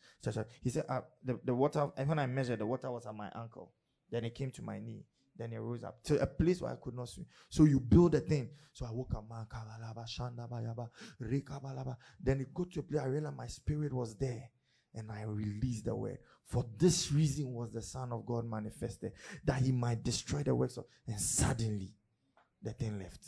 [0.62, 3.72] He said, uh, the, the water, when I measured, the water was at my ankle.
[4.10, 5.04] Then it came to my knee.
[5.36, 7.26] Then I rose up to a place where I could not swim.
[7.48, 8.50] So you build a thing.
[8.72, 9.24] So I woke up.
[12.20, 14.50] Then it got to a place I realized my spirit was there.
[14.94, 16.18] And I released the word.
[16.46, 19.12] For this reason was the Son of God manifested,
[19.44, 20.86] that he might destroy the works of.
[21.06, 21.94] And suddenly,
[22.62, 23.20] the thing left.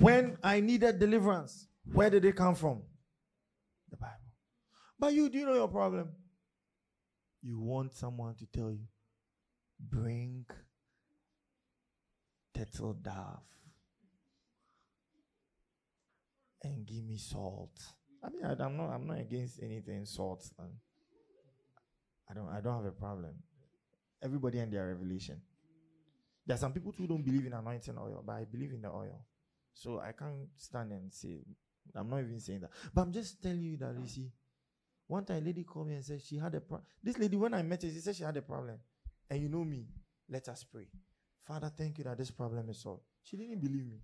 [0.00, 2.82] When I needed deliverance, where did it come from?
[3.90, 4.14] The Bible.
[4.98, 6.10] But you do you know your problem?
[7.42, 8.86] You want someone to tell you,
[9.78, 10.46] bring
[12.54, 13.42] turtle dove
[16.62, 17.78] and give me salt.
[18.24, 18.90] I mean, I, am not.
[18.90, 20.50] I'm not against anything salt.
[22.28, 22.48] I don't.
[22.48, 23.34] I don't have a problem.
[24.22, 25.40] Everybody and their revelation.
[26.46, 28.88] There are some people who don't believe in anointing oil, but I believe in the
[28.88, 29.24] oil.
[29.74, 31.44] So I can't stand and say,
[31.94, 32.70] I'm not even saying that.
[32.92, 34.06] But I'm just telling you that, you ah.
[34.06, 34.32] see,
[35.06, 36.86] one time a lady called me and said she had a problem.
[37.02, 38.78] This lady, when I met her, she said she had a problem.
[39.30, 39.86] And you know me,
[40.28, 40.88] let us pray.
[41.44, 43.02] Father, thank you that this problem is solved.
[43.22, 44.00] She didn't believe me.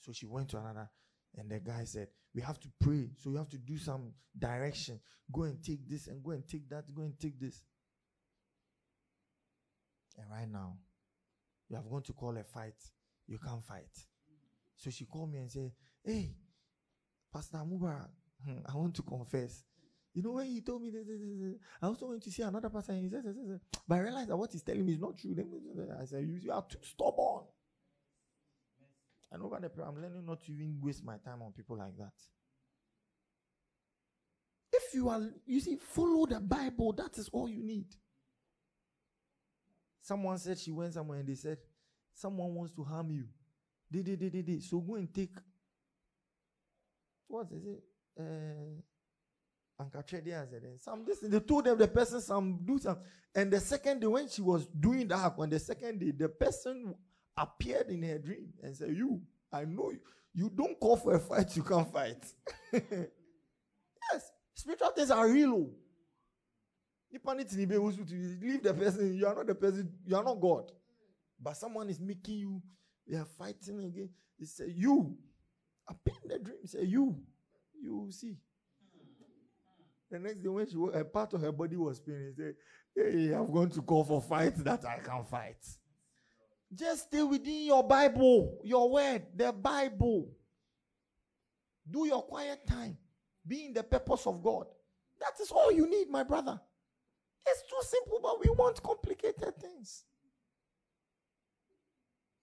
[0.00, 0.90] So she went to another,
[1.36, 3.10] and the guy said, We have to pray.
[3.16, 5.00] So you have to do some direction.
[5.32, 7.62] Go and take this, and go and take that, go and take this.
[10.18, 10.76] And right now,
[11.68, 12.74] you have gone to call a fight
[13.26, 13.88] you can't fight.
[14.76, 15.72] So she called me and said,
[16.04, 16.34] Hey,
[17.32, 18.08] Pastor Mubarak,
[18.44, 19.64] hmm, I want to confess.
[20.12, 22.68] You know, when he told me this, this, this, I also went to see another
[22.68, 23.02] person.
[23.02, 23.24] He says,
[23.88, 25.34] but I realized that what he's telling me is not true.
[26.00, 27.44] I said, You are too stubborn.
[29.32, 31.96] And over the prayer, I'm learning not to even waste my time on people like
[31.98, 32.12] that.
[34.72, 37.86] If you are, you see, follow the Bible, that is all you need.
[40.00, 41.58] Someone said she went somewhere and they said,
[42.12, 43.24] Someone wants to harm you.
[44.02, 44.58] They, they, they, they.
[44.60, 45.34] So go and take.
[47.28, 47.82] What is it?
[48.18, 48.80] Uh,
[50.78, 52.96] some this they told them the person some do some
[53.34, 56.94] and the second day when she was doing that on the second day the person
[57.36, 59.20] appeared in her dream and said you
[59.52, 59.98] i know you
[60.32, 62.24] you don't call for a fight you can't fight
[62.72, 65.68] yes spiritual things are real
[67.12, 67.34] to
[68.42, 70.70] leave the person you are not the person you are not god
[71.40, 72.62] but someone is making you,
[73.06, 74.10] they are fighting again.
[74.38, 75.16] He said, You.
[75.88, 76.58] I in the dream.
[76.62, 77.16] He said, You.
[77.82, 78.36] You will see.
[80.10, 82.54] The next day, when she was, a part of her body was paining, he said,
[82.96, 85.58] Hey, I'm going to call for fight that I can fight.
[86.74, 90.28] Just stay within your Bible, your word, the Bible.
[91.90, 92.96] Do your quiet time.
[93.46, 94.66] Be in the purpose of God.
[95.20, 96.60] That is all you need, my brother.
[97.46, 100.04] It's too simple, but we want complicated things.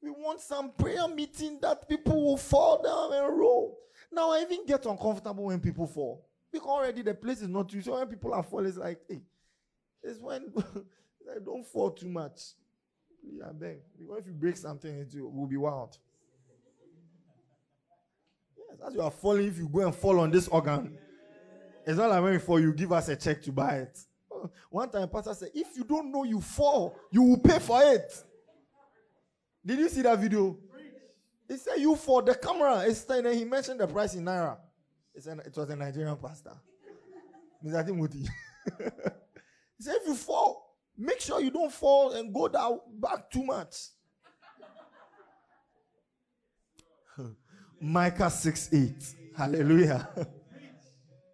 [0.02, 3.78] We want some prayer meeting that people will fall down and roll.
[4.12, 6.26] Now I even get uncomfortable when people fall.
[6.52, 9.22] Because already the place is not too so when people are falling, it's like, hey,
[10.04, 10.52] it's when
[11.30, 12.42] I don't fall too much.
[13.24, 13.78] Yeah, beg.
[13.98, 15.98] Because if you break something, it will be wild.
[18.58, 20.98] Yes, as you are falling, if you go and fall on this organ,
[21.86, 24.00] it's not like when you fall, you give us a check to buy it.
[24.70, 28.12] One time, pastor said, if you don't know you fall, you will pay for it.
[29.66, 30.58] Did you see that video?
[31.48, 32.86] He said, You for the camera.
[32.86, 34.58] And he mentioned the price in Naira.
[35.14, 36.54] It was a Nigerian pastor.
[37.66, 37.86] Mr.
[37.86, 38.20] Timothy.
[38.78, 38.84] he
[39.80, 43.76] said, If you fall, make sure you don't fall and go down back too much.
[47.82, 49.16] Micah 6 8.
[49.36, 50.10] Hallelujah.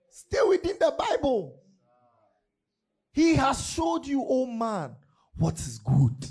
[0.09, 1.61] Stay within the Bible.
[3.11, 4.95] He has showed you, oh man,
[5.37, 6.29] what is good.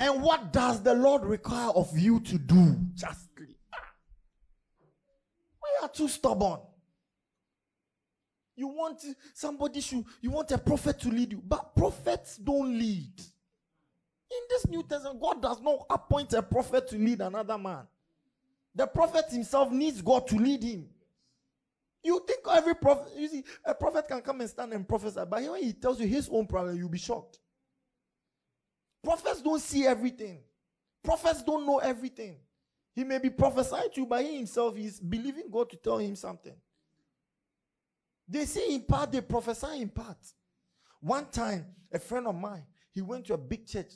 [0.00, 3.56] And what does the Lord require of you to do justly?
[3.74, 3.78] Ah.
[5.62, 6.60] We are too stubborn.
[8.54, 13.12] You want somebody should you want a prophet to lead you, but prophets don't lead.
[14.30, 17.86] In this New Testament, God does not appoint a prophet to lead another man.
[18.74, 20.88] The prophet himself needs God to lead him.
[22.04, 25.42] You think every prophet, you see, a prophet can come and stand and prophesy, but
[25.42, 27.38] when he tells you his own problem, you'll be shocked.
[29.02, 30.40] Prophets don't see everything.
[31.02, 32.36] Prophets don't know everything.
[32.94, 36.16] He may be prophesying to you, but he himself is believing God to tell him
[36.16, 36.54] something.
[38.28, 40.18] They see in part, they prophesy in part.
[41.00, 43.92] One time, a friend of mine, he went to a big church.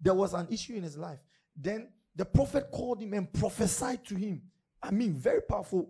[0.00, 1.20] There was an issue in his life.
[1.56, 4.42] Then the prophet called him and prophesied to him.
[4.82, 5.88] I mean, very powerful.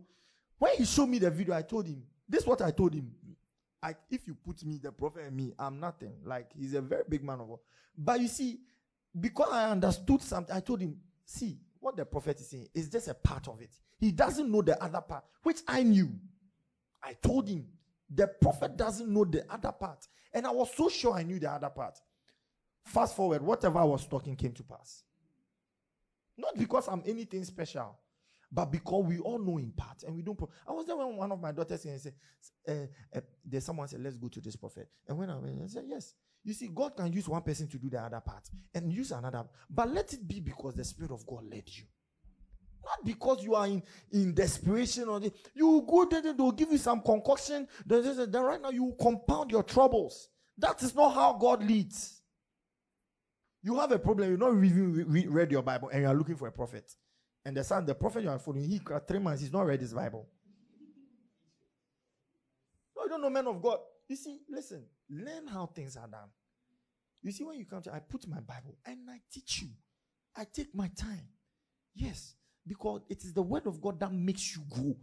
[0.59, 3.11] When he showed me the video, I told him, This is what I told him.
[3.83, 6.13] I, if you put me, the prophet, and me, I'm nothing.
[6.25, 7.59] Like he's a very big man of God.
[7.97, 8.61] But you see,
[9.19, 13.09] because I understood something, I told him, see, what the prophet is saying is just
[13.09, 13.71] a part of it.
[13.99, 16.11] He doesn't know the other part, which I knew.
[17.03, 17.67] I told him
[18.09, 20.07] the prophet doesn't know the other part.
[20.33, 21.99] And I was so sure I knew the other part.
[22.85, 25.03] Fast forward, whatever I was talking came to pass.
[26.37, 27.97] Not because I'm anything special,
[28.53, 30.37] but because we all know in part and we don't.
[30.37, 32.15] Pro- I was there when one of my daughters came and said,
[32.69, 35.67] uh, uh, "There's someone said, let's go to this prophet." And when I went, I
[35.67, 38.93] said, "Yes." You see, God can use one person to do the other part and
[38.93, 41.85] use another, but let it be because the Spirit of God led you.
[42.85, 43.81] Not because you are in,
[44.11, 47.69] in desperation or the, you go there, they'll give you some concoction.
[47.87, 50.31] Then, then right now you compound your troubles.
[50.59, 52.21] That is not how God leads.
[53.63, 56.35] You have a problem, you not even re- read your Bible, and you are looking
[56.35, 56.91] for a prophet.
[57.45, 59.93] And the son, the prophet you are following, he three months, he's not read his
[59.93, 60.29] Bible.
[62.97, 63.79] No, you don't know men of God.
[64.09, 66.29] You see, listen, learn how things are done.
[67.23, 69.69] You see, when you come to, I put my Bible and I teach you.
[70.37, 71.29] I take my time.
[71.95, 72.35] Yes,
[72.67, 74.97] because it is the word of God that makes you grow.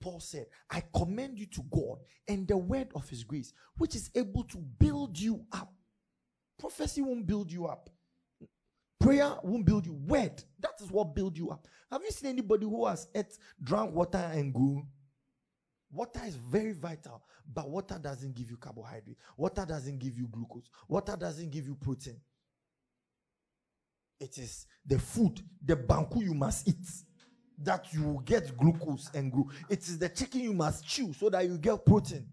[0.00, 4.10] Paul said, I commend you to God and the word of his grace, which is
[4.14, 5.72] able to build you up.
[6.58, 7.90] Prophecy won't build you up.
[8.98, 9.92] Prayer won't build you.
[9.92, 11.66] Word, that is what build you up.
[11.90, 14.86] Have you seen anybody who has ate, drank water and grew?
[15.92, 17.22] Water is very vital,
[17.52, 19.16] but water doesn't give you carbohydrate.
[19.36, 20.68] Water doesn't give you glucose.
[20.88, 22.20] Water doesn't give you protein.
[24.18, 26.86] It is the food, the banku you must eat
[27.58, 29.48] that you will get glucose and grow.
[29.68, 32.26] It is the chicken you must chew so that you get protein.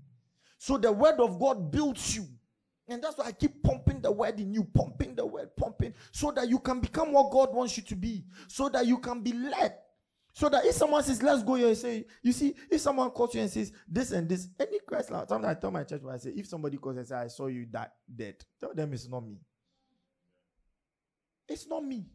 [0.57, 2.28] So the word of God builds you.
[2.88, 5.55] And that's why I keep pumping the word in you, pumping the word,
[6.12, 9.22] so that you can become what God wants you to be, so that you can
[9.22, 9.76] be led.
[10.36, 13.36] So that if someone says, let's go here and say, you see, if someone calls
[13.36, 16.32] you and says this and this, any Christ, sometimes I tell my church I say,
[16.32, 19.38] if somebody calls and says, I saw you that dead, tell them it's not me.
[21.48, 22.06] It's not me.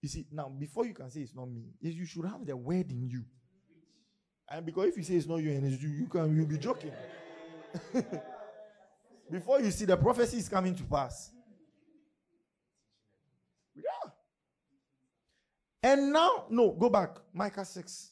[0.00, 2.90] You see, now before you can say it's not me, you should have the word
[2.90, 3.24] in you.
[4.48, 6.58] And because if you say it's not you and it's you, you can you'll be
[6.58, 6.92] joking.
[9.30, 11.30] before you see the prophecy is coming to pass.
[13.76, 14.10] Yeah.
[15.82, 17.16] And now, no, go back.
[17.32, 18.10] Micah 6.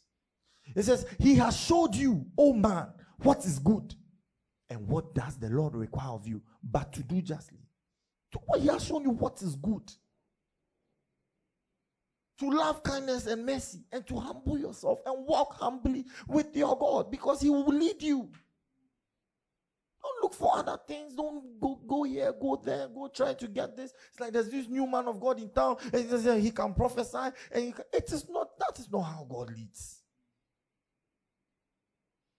[0.74, 2.88] It says, He has showed you, oh man,
[3.22, 3.94] what is good.
[4.68, 6.42] And what does the Lord require of you?
[6.62, 7.58] But to do justly.
[8.32, 9.92] To what he has shown you what is good.
[12.38, 17.10] To love kindness and mercy and to humble yourself and walk humbly with your God
[17.10, 18.30] because he will lead you.
[20.02, 21.14] Don't look for other things.
[21.14, 23.92] Don't go go here, go there, go try to get this.
[24.10, 27.74] It's like there's this new man of God in town, and he, can prophesy, and
[27.74, 30.02] can, it is not that is not how God leads.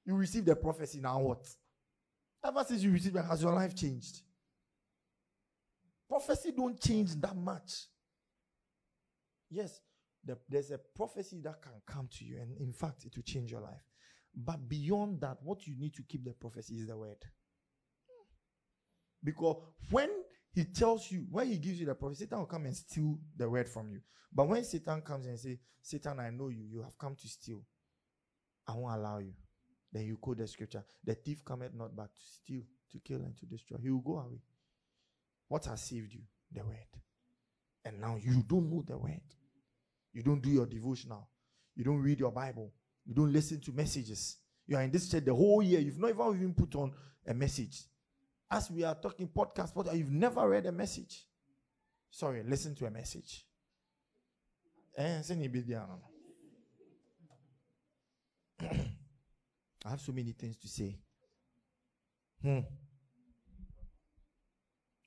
[0.05, 1.20] You receive the prophecy now.
[1.20, 1.47] What?
[2.43, 4.22] Ever since you received it, has your life changed?
[6.09, 7.86] Prophecy don't change that much.
[9.49, 9.80] Yes,
[10.26, 13.51] the, there's a prophecy that can come to you, and in fact, it will change
[13.51, 13.86] your life.
[14.36, 17.18] But beyond that, what you need to keep the prophecy is the word.
[19.24, 19.58] Because
[19.90, 20.10] when
[20.54, 23.50] he tells you, when he gives you the prophecy, Satan will come and steal the
[23.50, 24.02] word from you.
[24.34, 27.62] But when Satan comes and say, Satan, I know you, you have come to steal.
[28.68, 29.34] I won't allow you.
[29.92, 30.84] Then you quote the scripture.
[31.04, 32.62] The thief cometh not but to steal,
[32.92, 33.78] to kill, and to destroy.
[33.82, 34.42] He will go away.
[35.48, 36.22] What has saved you?
[36.54, 36.78] The word.
[37.84, 39.22] And now you don't know the word.
[40.14, 41.28] You don't do your devotional.
[41.76, 42.72] You don't read your Bible.
[43.06, 44.38] You don't listen to messages.
[44.68, 45.80] You are in this church the whole year.
[45.80, 46.94] You've not even put on
[47.28, 47.84] a message.
[48.52, 51.26] As we are talking podcast, but you've never read a message.
[52.10, 53.45] Sorry, listen to a message.
[54.97, 55.22] Eh,
[59.86, 60.99] I have so many things to say.
[62.41, 62.60] Hmm.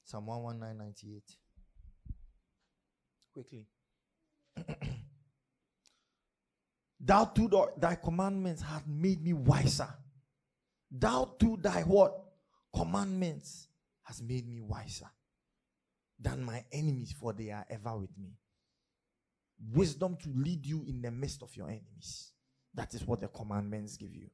[0.05, 1.23] Psalm 11998.
[3.35, 3.67] Quickly.
[7.01, 9.89] Thou through thy commandments hast made me wiser.
[10.91, 12.24] Thou through thy what?
[12.75, 13.69] Commandments
[14.03, 15.11] has made me wiser
[16.19, 18.33] than my enemies, for they are ever with me.
[19.73, 22.33] Wisdom to lead you in the midst of your enemies.
[22.75, 24.29] That is what the commandments give you.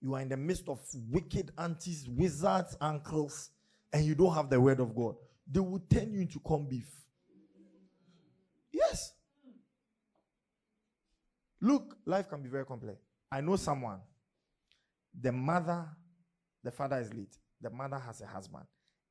[0.00, 0.80] You are in the midst of
[1.10, 3.50] wicked aunties, wizards, uncles,
[3.92, 5.16] and you don't have the word of God.
[5.50, 6.88] They will turn you into corned beef.
[8.72, 9.12] Yes.
[11.60, 12.98] Look, life can be very complex.
[13.30, 14.00] I know someone.
[15.20, 15.86] The mother,
[16.62, 17.36] the father is late.
[17.60, 18.64] The mother has a husband.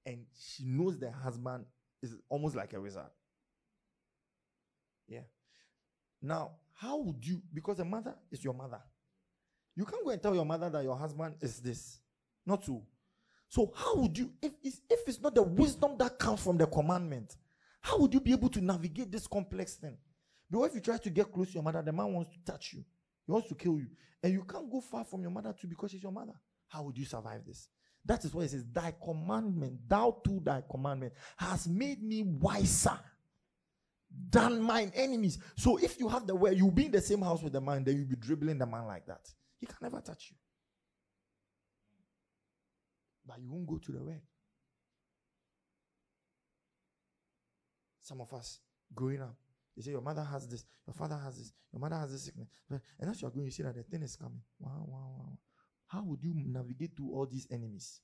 [0.05, 1.65] And she knows the husband
[2.01, 3.09] is almost like a wizard.
[5.07, 5.21] Yeah.
[6.21, 8.81] Now, how would you, because the mother is your mother,
[9.75, 11.99] you can't go and tell your mother that your husband is this.
[12.45, 12.83] Not so.
[13.47, 16.65] So how would you, if it's, if it's not the wisdom that comes from the
[16.65, 17.35] commandment,
[17.81, 19.97] how would you be able to navigate this complex thing?
[20.49, 22.73] Because if you try to get close to your mother, the man wants to touch
[22.73, 22.83] you.
[23.25, 23.87] He wants to kill you.
[24.23, 26.33] And you can't go far from your mother too because she's your mother.
[26.71, 27.67] How would you survive this?
[28.05, 32.97] That is why it says, Thy commandment, thou to thy commandment, has made me wiser
[34.29, 35.37] than mine enemies.
[35.57, 37.83] So if you have the word, you'll be in the same house with the man,
[37.83, 39.29] then you'll be dribbling the man like that.
[39.59, 40.37] He can never touch you.
[43.27, 44.21] But you won't go to the word.
[48.01, 48.59] Some of us
[48.95, 49.35] growing up,
[49.75, 52.47] they say your mother has this, your father has this, your mother has this sickness.
[52.69, 54.41] And as you're going, you see that the thing is coming.
[54.59, 55.37] Wow, wow, wow.
[55.91, 57.99] How would you navigate through all these enemies?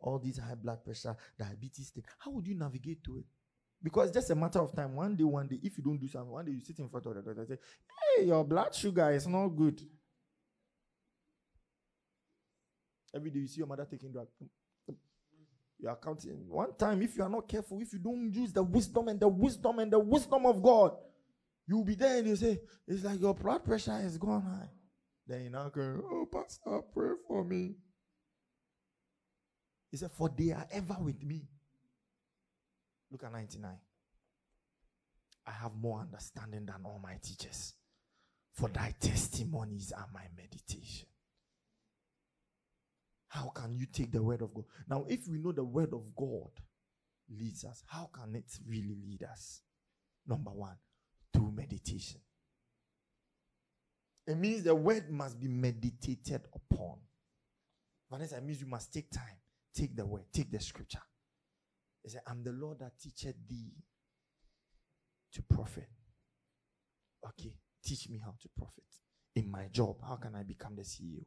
[0.00, 2.04] All these high blood pressure, diabetes thing.
[2.18, 3.24] How would you navigate to it?
[3.82, 4.94] Because it's just a matter of time.
[4.94, 7.04] One day, one day, if you don't do something, one day you sit in front
[7.04, 7.58] of the doctor and say,
[8.16, 9.80] Hey, your blood sugar is not good.
[13.14, 14.32] Every day you see your mother taking drugs.
[15.78, 16.48] You are counting.
[16.48, 19.28] One time, if you are not careful, if you don't use the wisdom and the
[19.28, 20.92] wisdom and the wisdom of God,
[21.66, 24.68] you'll be there and you say, It's like your blood pressure is gone high.
[25.30, 27.76] Then you now go, Oh, Pastor, pray for me.
[29.88, 31.46] He said, For they are ever with me.
[33.12, 33.70] Look at 99.
[35.46, 37.74] I have more understanding than all my teachers.
[38.54, 41.06] For thy testimonies are my meditation.
[43.28, 44.64] How can you take the word of God?
[44.88, 46.50] Now, if we know the word of God
[47.38, 49.60] leads us, how can it really lead us?
[50.26, 50.76] Number one,
[51.32, 52.20] through meditation.
[54.30, 56.98] It means the word must be meditated upon.
[58.10, 59.38] Vanessa, it means you must take time.
[59.74, 61.02] Take the word, take the scripture.
[62.02, 63.72] He said, I'm the Lord that teacheth thee
[65.32, 65.88] to profit.
[67.26, 67.54] Okay,
[67.84, 68.84] teach me how to profit.
[69.34, 71.24] In my job, how can I become the CEO?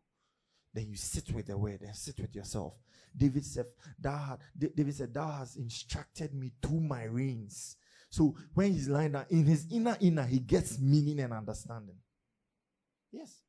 [0.73, 2.73] Then you sit with the word and sit with yourself.
[3.15, 3.65] David said,
[3.99, 7.75] Thou David said, Thou instructed me to my reins.
[8.09, 11.97] So when he's lying down, in his inner inner, he gets meaning and understanding.
[13.13, 13.43] Yes.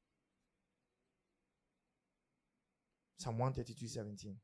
[3.17, 4.37] Psalm 132, 17.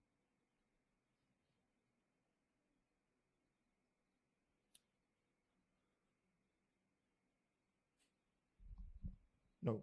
[9.62, 9.82] No.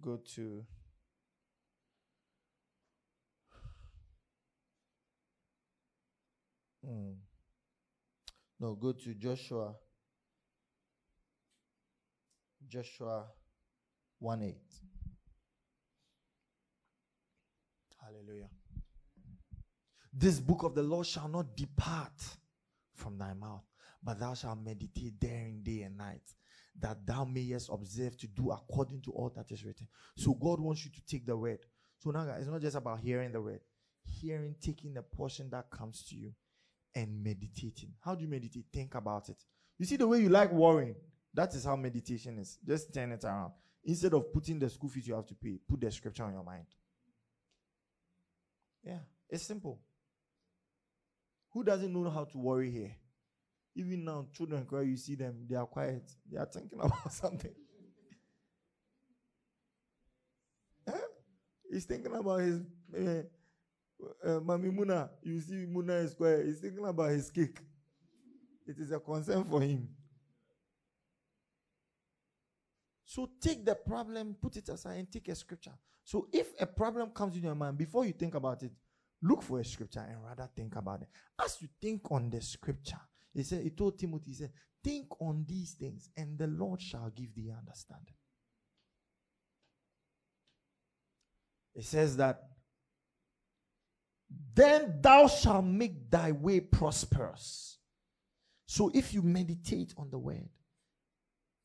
[0.00, 0.64] Go to
[6.84, 7.12] Hmm.
[8.58, 9.74] No, go to Joshua
[12.68, 13.24] Joshua
[14.18, 14.54] 1 8.
[18.04, 18.48] Hallelujah.
[20.12, 22.12] This book of the law shall not depart
[22.94, 23.64] from thy mouth,
[24.02, 26.22] but thou shalt meditate therein day and night,
[26.78, 29.86] that thou mayest observe to do according to all that is written.
[30.16, 31.60] So God wants you to take the word.
[31.98, 33.60] So now, it's not just about hearing the word,
[34.04, 36.32] hearing, taking the portion that comes to you
[36.94, 37.92] and meditating.
[38.00, 38.64] How do you meditate?
[38.72, 39.36] Think about it.
[39.78, 40.96] You see the way you like worrying.
[41.32, 42.58] That is how meditation is.
[42.66, 43.52] Just turn it around.
[43.84, 46.44] Instead of putting the school fees you have to pay, put the scripture on your
[46.44, 46.66] mind.
[48.84, 49.80] Yeah, it's simple.
[51.52, 52.94] Who doesn't know how to worry here?
[53.76, 56.02] Even now, children cry, you see them, they are quiet.
[56.30, 57.54] They are thinking about something.
[60.88, 60.96] huh?
[61.70, 62.60] He's thinking about his
[62.96, 63.22] uh,
[64.24, 65.08] uh, Mami Muna.
[65.22, 66.46] You see, Muna is quiet.
[66.46, 67.58] He's thinking about his cake.
[68.66, 69.88] It is a concern for him.
[73.10, 75.72] So take the problem, put it aside, and take a scripture.
[76.04, 78.70] So if a problem comes in your mind, before you think about it,
[79.20, 81.08] look for a scripture and rather think about it.
[81.44, 83.00] As you think on the scripture,
[83.34, 84.52] he said, he told Timothy, he said,
[84.84, 88.14] think on these things, and the Lord shall give thee understanding.
[91.74, 92.44] It says that
[94.54, 97.78] then thou shalt make thy way prosperous.
[98.66, 100.48] So if you meditate on the word,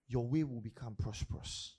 [0.08, 1.76] your way will become prosperous.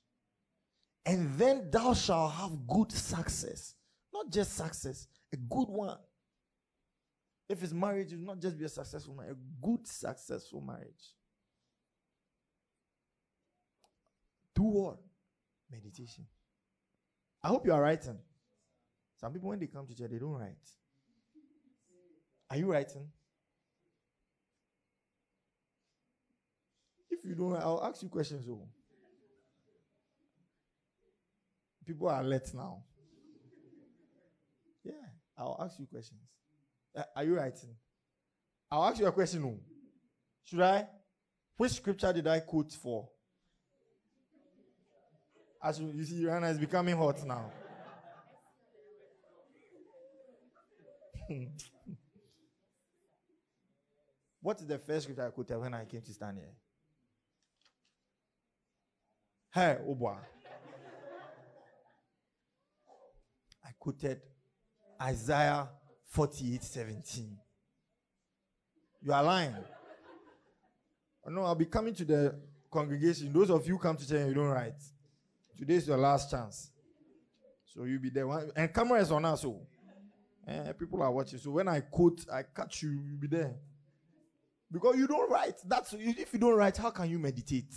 [1.04, 3.74] And then thou shalt have good success.
[4.12, 5.98] Not just success, a good one.
[7.48, 11.14] If it's marriage, it will not just be a successful marriage, a good, successful marriage.
[14.54, 14.98] Do what?
[15.70, 16.26] Meditation.
[17.44, 18.18] I hope you are writing.
[19.20, 20.56] Some people, when they come to church, they don't write.
[22.50, 23.06] Are you writing?
[27.10, 28.46] If you don't, I'll ask you questions.
[28.48, 28.68] Oh.
[31.84, 32.82] People are alert now.
[34.84, 34.92] Yeah,
[35.36, 36.20] I'll ask you questions.
[36.96, 37.74] Uh, are you writing?
[38.70, 39.44] I'll ask you a question.
[39.44, 39.58] Oh.
[40.44, 40.86] Should I?
[41.56, 43.08] Which scripture did I quote for?
[45.62, 47.50] As you, see, Rihanna is becoming hot now.
[54.40, 56.54] what is the first scripture I quoted when I came to stand here?
[59.56, 60.14] Hey, boy.
[63.64, 64.20] I quoted
[65.00, 65.66] Isaiah
[66.08, 67.38] 48 17.
[69.00, 69.54] You are lying.
[71.26, 72.34] No, I'll be coming to the
[72.70, 73.32] congregation.
[73.32, 74.74] Those of you come to church and you don't write.
[75.56, 76.70] Today's your last chance.
[77.64, 78.28] So you'll be there.
[78.54, 79.40] And camera is on us.
[79.40, 79.58] So
[80.46, 81.38] eh, people are watching.
[81.38, 83.54] So when I quote, I catch you, you'll be there.
[84.70, 85.56] Because you don't write.
[85.64, 87.72] That's if you don't write, how can you meditate?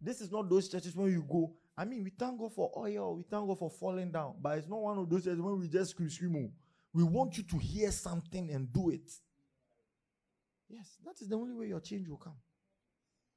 [0.00, 1.52] This is not those churches where you go.
[1.76, 4.68] I mean, we thank God for oil, we thank God for falling down, but it's
[4.68, 6.36] not one of those churches when we just scream, scream.
[6.36, 6.52] Oh.
[6.92, 9.10] We want you to hear something and do it.
[10.68, 12.36] Yes, that is the only way your change will come.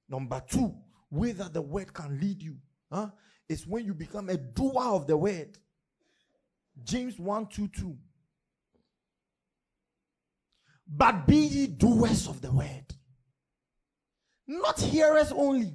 [0.09, 0.75] Number two,
[1.11, 2.57] that the word can lead you
[2.91, 3.09] huh,
[3.47, 5.57] is when you become a doer of the word.
[6.83, 7.97] James 1 2 2.
[10.87, 12.85] But be ye doers of the word,
[14.47, 15.73] not hearers only.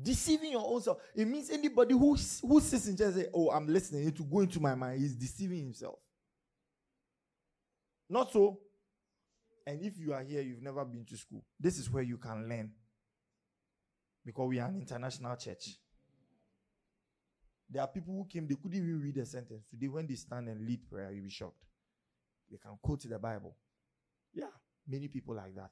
[0.00, 0.98] Deceiving your own self.
[1.14, 4.60] It means anybody who, who sits in church and Oh, I'm listening to go into
[4.60, 5.98] my mind, he's deceiving himself.
[8.08, 8.58] Not so.
[9.66, 12.48] And if you are here, you've never been to school, this is where you can
[12.48, 12.70] learn.
[14.24, 15.76] Because we are an international church.
[17.70, 19.64] There are people who came, they couldn't even read a sentence.
[19.70, 21.64] Today, when they stand and lead prayer, you'll be shocked.
[22.50, 23.56] They can quote the Bible.
[24.32, 24.52] Yeah,
[24.86, 25.70] many people like that.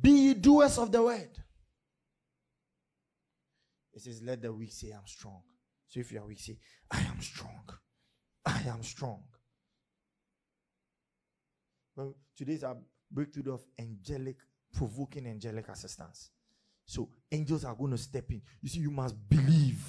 [0.00, 1.30] Be doers of the word.
[3.96, 5.40] It says, Let the weak say, I'm strong.
[5.88, 6.58] So if you are weak, say,
[6.90, 7.64] I am strong.
[8.44, 9.22] I am strong.
[11.96, 12.76] Well, today's our
[13.10, 14.36] breakthrough of angelic,
[14.74, 16.30] provoking angelic assistance.
[16.84, 18.42] So angels are going to step in.
[18.60, 19.82] You see, you must believe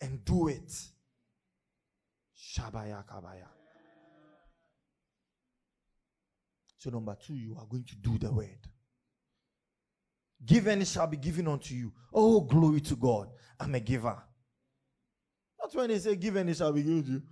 [0.00, 0.72] and do it.
[2.38, 3.48] Shabaya kabaya.
[6.78, 8.66] So, number two, you are going to do the word.
[10.44, 11.92] Give and it shall be given unto you.
[12.12, 13.28] Oh, glory to God.
[13.58, 14.16] I'm a giver.
[15.60, 17.22] Not when they say give and it shall be given to you.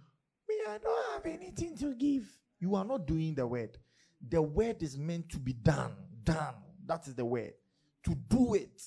[0.49, 2.25] Me, I don't have anything to give.
[2.61, 3.79] You are not doing the word.
[4.27, 5.93] The word is meant to be done.
[6.23, 6.55] Done.
[6.85, 7.53] That is the word.
[8.05, 8.83] To do it.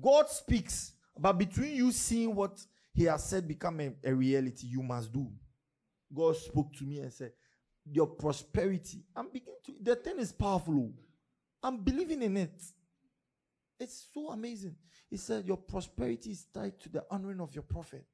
[0.00, 2.58] God speaks, but between you seeing what
[2.94, 5.30] He has said become a, a reality, you must do.
[6.14, 7.32] God spoke to me and said,
[7.90, 9.04] Your prosperity.
[9.14, 10.74] I'm beginning to, the thing is powerful.
[10.74, 10.92] Oh.
[11.62, 12.62] I'm believing in it.
[13.82, 14.76] It's so amazing.
[15.10, 18.04] He said, Your prosperity is tied to the honoring of your prophet.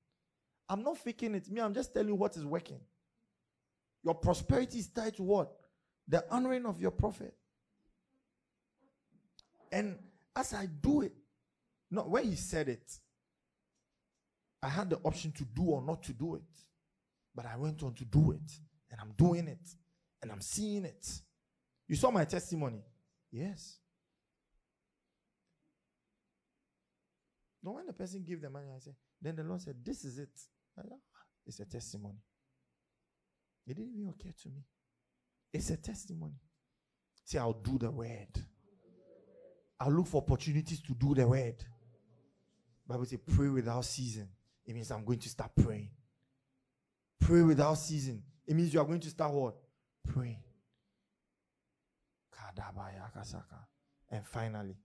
[0.69, 1.51] I'm not faking it.
[1.51, 2.81] Me, I'm just telling you what is working.
[4.05, 5.53] Your prosperity is tied to what?
[6.07, 7.35] The honoring of your prophet.
[9.71, 9.99] And
[10.35, 11.13] as I do it,
[11.91, 12.99] no, when he said it,
[14.63, 16.43] I had the option to do or not to do it.
[17.35, 18.53] But I went on to do it.
[18.91, 19.69] And I'm doing it.
[20.23, 21.07] And I'm seeing it.
[21.87, 22.83] You saw my testimony?
[23.31, 23.79] Yes.
[27.69, 30.19] No, when the person gave the money, I said, then the Lord said, This is
[30.19, 30.31] it.
[30.75, 30.97] Said, ah,
[31.47, 32.17] it's a testimony.
[33.67, 34.65] It didn't even occur to me.
[35.53, 36.41] It's a testimony.
[37.27, 38.43] See, I'll do the word.
[39.79, 41.63] I'll look for opportunities to do the word.
[42.89, 44.31] Bible says, pray without season.
[44.65, 45.91] It means I'm going to start praying.
[47.21, 48.23] Pray without season.
[48.47, 49.57] It means you are going to start what?
[50.07, 50.43] Praying.
[54.11, 54.77] And finally,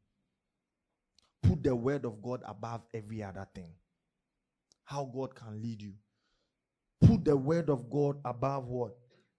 [1.43, 3.73] put the word of God above every other thing.
[4.85, 5.93] How God can lead you.
[7.01, 8.95] Put the word of God above what?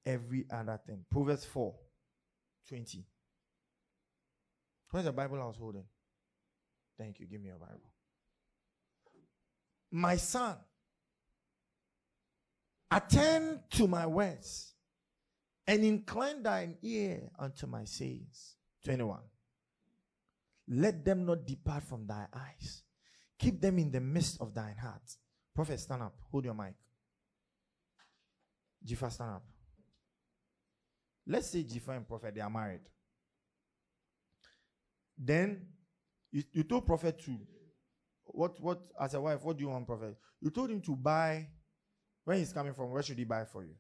[0.07, 1.05] Every other thing.
[1.11, 1.75] Proverbs 4
[2.69, 3.05] 20.
[4.91, 5.85] Where's the Bible I was holding?
[6.99, 7.27] Thank you.
[7.27, 7.91] Give me your Bible.
[9.91, 10.57] My son,
[12.91, 14.75] attend to my words
[15.67, 18.57] and incline thine ear unto my sayings.
[18.85, 19.19] 21.
[20.69, 22.83] Let them not depart from thy eyes.
[23.39, 25.03] Keep them in the midst of thine heart.
[25.55, 26.15] Prophet, stand up.
[26.31, 26.75] Hold your mic.
[28.87, 29.45] Jifa, stand up.
[31.27, 32.81] Let's say Jifa and Prophet, they are married.
[35.17, 35.67] Then
[36.33, 37.39] you, you told Prophet to
[38.25, 40.17] what what as a wife, what do you want, Prophet?
[40.41, 41.47] You told him to buy
[42.25, 43.75] when he's coming from, where should he buy for you?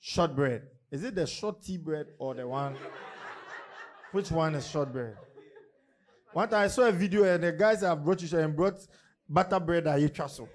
[0.00, 0.62] Short bread.
[0.92, 2.76] Is it the short tea bread or the one?
[4.12, 5.16] Which one is short bread?
[6.34, 8.78] One time I saw a video and the guys have brought you and brought
[9.26, 10.46] butter bread at Yetraso.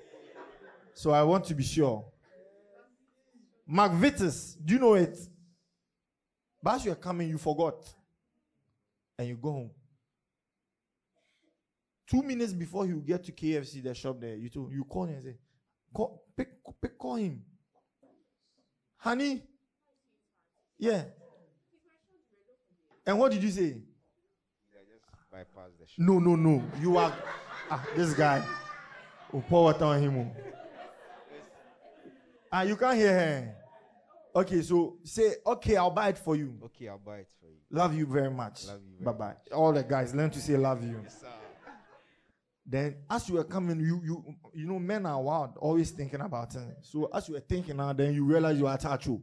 [0.94, 2.06] So I want to be sure.
[3.68, 5.18] McVitie's, do you know it?
[6.62, 7.84] But as you're coming, you forgot.
[9.18, 9.72] And you go home.
[12.08, 15.16] Two minutes before you get to KFC, the shop there, you, told, you call him
[15.16, 15.38] and say,
[15.94, 17.42] call, pick, pick, call him.
[18.98, 19.44] Honey,
[20.80, 21.04] Yeah.
[23.06, 23.78] And what did you say?
[25.32, 26.04] bypass the show.
[26.04, 26.64] No, no, no.
[26.80, 27.14] You are
[27.70, 28.44] ah, this guy.
[29.34, 30.18] Oh, pour water on him.
[30.18, 30.32] oh.
[32.52, 33.56] Ah, you can't hear her.
[34.36, 36.58] Okay, so say, okay, I'll buy it for you.
[36.66, 37.58] Okay, I'll buy it for you.
[37.70, 38.68] Love you very much.
[38.68, 39.34] Love you Bye bye.
[39.54, 41.00] All the guys learn to say love you.
[41.04, 41.28] Yes, sir.
[42.70, 46.54] Then as you were coming, you you you know, men are wild, always thinking about
[46.56, 46.78] it.
[46.82, 49.08] So as you were thinking now, then you realize you are attached.
[49.10, 49.22] oh.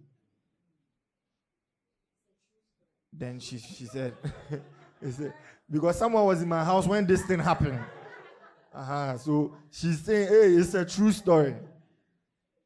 [3.16, 4.14] Then she she said,
[5.00, 5.34] he said,
[5.70, 7.78] because someone was in my house when this thing happened.
[8.74, 9.16] Uh-huh.
[9.18, 11.54] So she's saying, hey, it's a true story.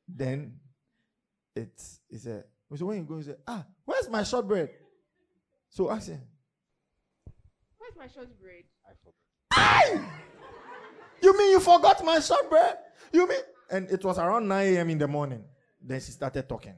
[0.08, 0.54] Then
[1.54, 2.44] it's he said,
[2.74, 4.70] so when you go, he said, ah, where's my shortbread?
[5.68, 6.20] So I said,
[7.78, 8.64] Where's my shortbread?
[8.86, 10.10] I forgot.
[11.22, 12.78] You mean you forgot my shortbread?
[13.12, 13.38] You mean?
[13.70, 14.90] And it was around 9 a.m.
[14.90, 15.44] in the morning.
[15.82, 16.74] Then she started talking.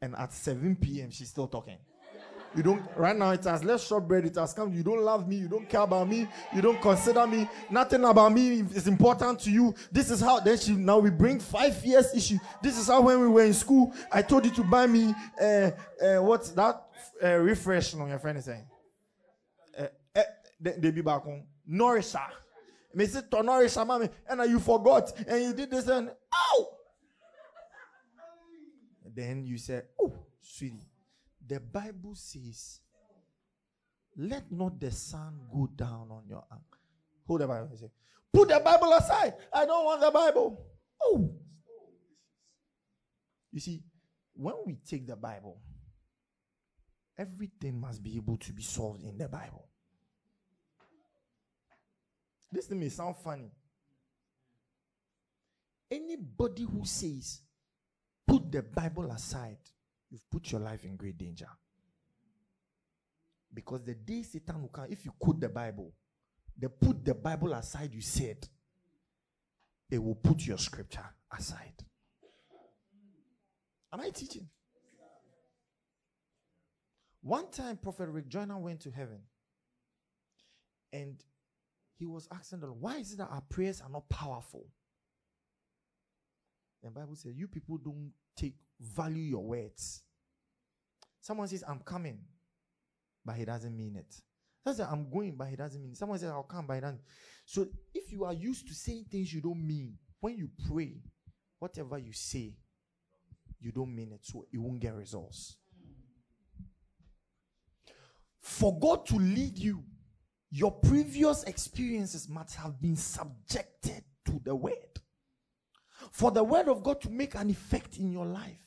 [0.00, 1.78] And at 7 p.m., she's still talking.
[2.54, 4.72] You don't, right now it has less shortbread, it has come.
[4.74, 7.48] You don't love me, you don't care about me, you don't consider me.
[7.70, 9.74] Nothing about me is important to you.
[9.90, 12.38] This is how, then she, now we bring five years issue.
[12.62, 15.44] This is how when we were in school, I told you to buy me, uh,
[15.44, 16.82] uh, what's that?
[17.22, 18.66] Uh, refresh, no, your friend is saying.
[19.78, 20.22] Uh, uh,
[20.60, 21.44] they, they be back on.
[21.66, 22.20] Nourisher.
[22.94, 26.68] Me say to nourisher, mommy, and you forgot, and you did this, and ow!
[29.14, 30.86] Then you said, oh, sweetie,
[31.52, 32.80] the Bible says,
[34.16, 36.64] let not the sun go down on your anger.
[37.26, 37.90] Hold the Bible say,
[38.32, 39.34] put the Bible aside.
[39.52, 40.64] I don't want the Bible.
[41.02, 41.30] Oh.
[43.52, 43.82] You see,
[44.32, 45.60] when we take the Bible,
[47.18, 49.68] everything must be able to be solved in the Bible.
[52.50, 53.50] This thing may sound funny.
[55.90, 57.42] Anybody who says,
[58.26, 59.58] put the Bible aside,
[60.12, 61.48] you've put your life in great danger.
[63.52, 65.92] Because the day Satan will come, if you quote the Bible,
[66.56, 68.46] they put the Bible aside, you said,
[69.90, 71.04] it will put your scripture
[71.36, 71.84] aside.
[73.92, 74.48] Am I teaching?
[77.22, 79.20] One time, Prophet Rick Joyner went to heaven
[80.92, 81.22] and
[81.98, 84.66] he was asking the Lord, why is it that our prayers are not powerful?
[86.82, 90.02] The Bible says, you people don't take value your words.
[91.20, 92.18] Someone says, I'm coming,
[93.24, 94.12] but he doesn't mean it.
[94.64, 95.98] Someone says, I'm going, but he doesn't mean it.
[95.98, 97.00] Someone says, I'll come, but he doesn't.
[97.44, 101.02] So if you are used to saying things you don't mean, when you pray,
[101.58, 102.56] whatever you say,
[103.60, 105.56] you don't mean it, so it won't get results.
[108.40, 109.84] For God to lead you,
[110.50, 114.74] your previous experiences must have been subjected to the word.
[116.10, 118.61] For the word of God to make an effect in your life,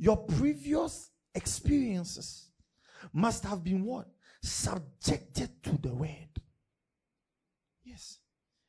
[0.00, 2.48] your previous experiences
[3.12, 4.08] must have been what?
[4.42, 6.40] Subjected to the word.
[7.84, 8.18] Yes.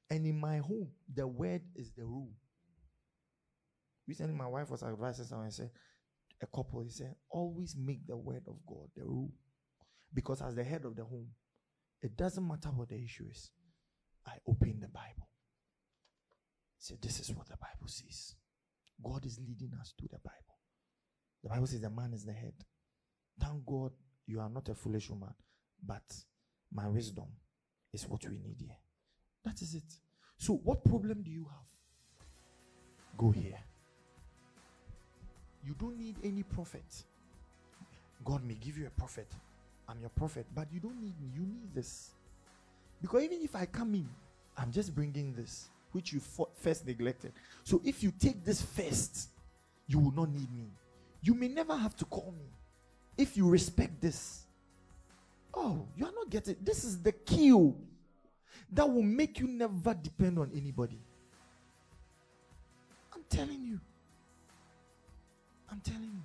[0.09, 2.33] And in my home, the word is the rule.
[4.05, 5.71] Recently, my wife was advising someone and said,
[6.41, 9.31] a couple, he said, always make the word of God the rule.
[10.13, 11.29] Because as the head of the home,
[12.01, 13.51] it doesn't matter what the issue is.
[14.27, 15.29] I open the Bible.
[16.77, 18.35] Say, this is what the Bible says.
[19.01, 20.40] God is leading us to the Bible.
[21.43, 22.53] The Bible says the man is the head.
[23.39, 23.91] Thank God
[24.27, 25.33] you are not a foolish woman,
[25.85, 26.03] but
[26.71, 27.25] my wisdom
[27.91, 28.77] is what we need here.
[29.43, 29.83] That is it.
[30.37, 32.27] So, what problem do you have?
[33.17, 33.57] Go here.
[35.65, 37.03] You don't need any prophet.
[38.23, 39.27] God may give you a prophet.
[39.87, 41.29] I'm your prophet, but you don't need me.
[41.35, 42.11] You need this.
[43.01, 44.09] Because even if I come in,
[44.57, 46.21] I'm just bringing this, which you
[46.55, 47.33] first neglected.
[47.63, 49.29] So if you take this first,
[49.87, 50.67] you will not need me.
[51.21, 52.45] You may never have to call me.
[53.17, 54.43] If you respect this,
[55.53, 57.75] oh, you are not getting this is the key oh,
[58.71, 60.99] that will make you never depend on anybody.
[63.13, 63.79] I'm telling you.
[65.69, 66.21] I'm telling you.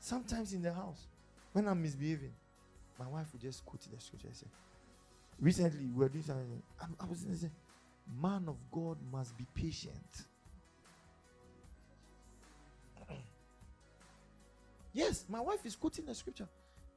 [0.00, 1.06] Sometimes in the house,
[1.52, 2.32] when I'm misbehaving,
[2.98, 4.46] my wife would just quote the scripture and say,
[5.40, 6.62] Recently, we were doing something.
[6.80, 7.50] I, I was saying,
[8.22, 10.24] Man of God must be patient.
[14.96, 16.48] Yes, my wife is quoting the scripture.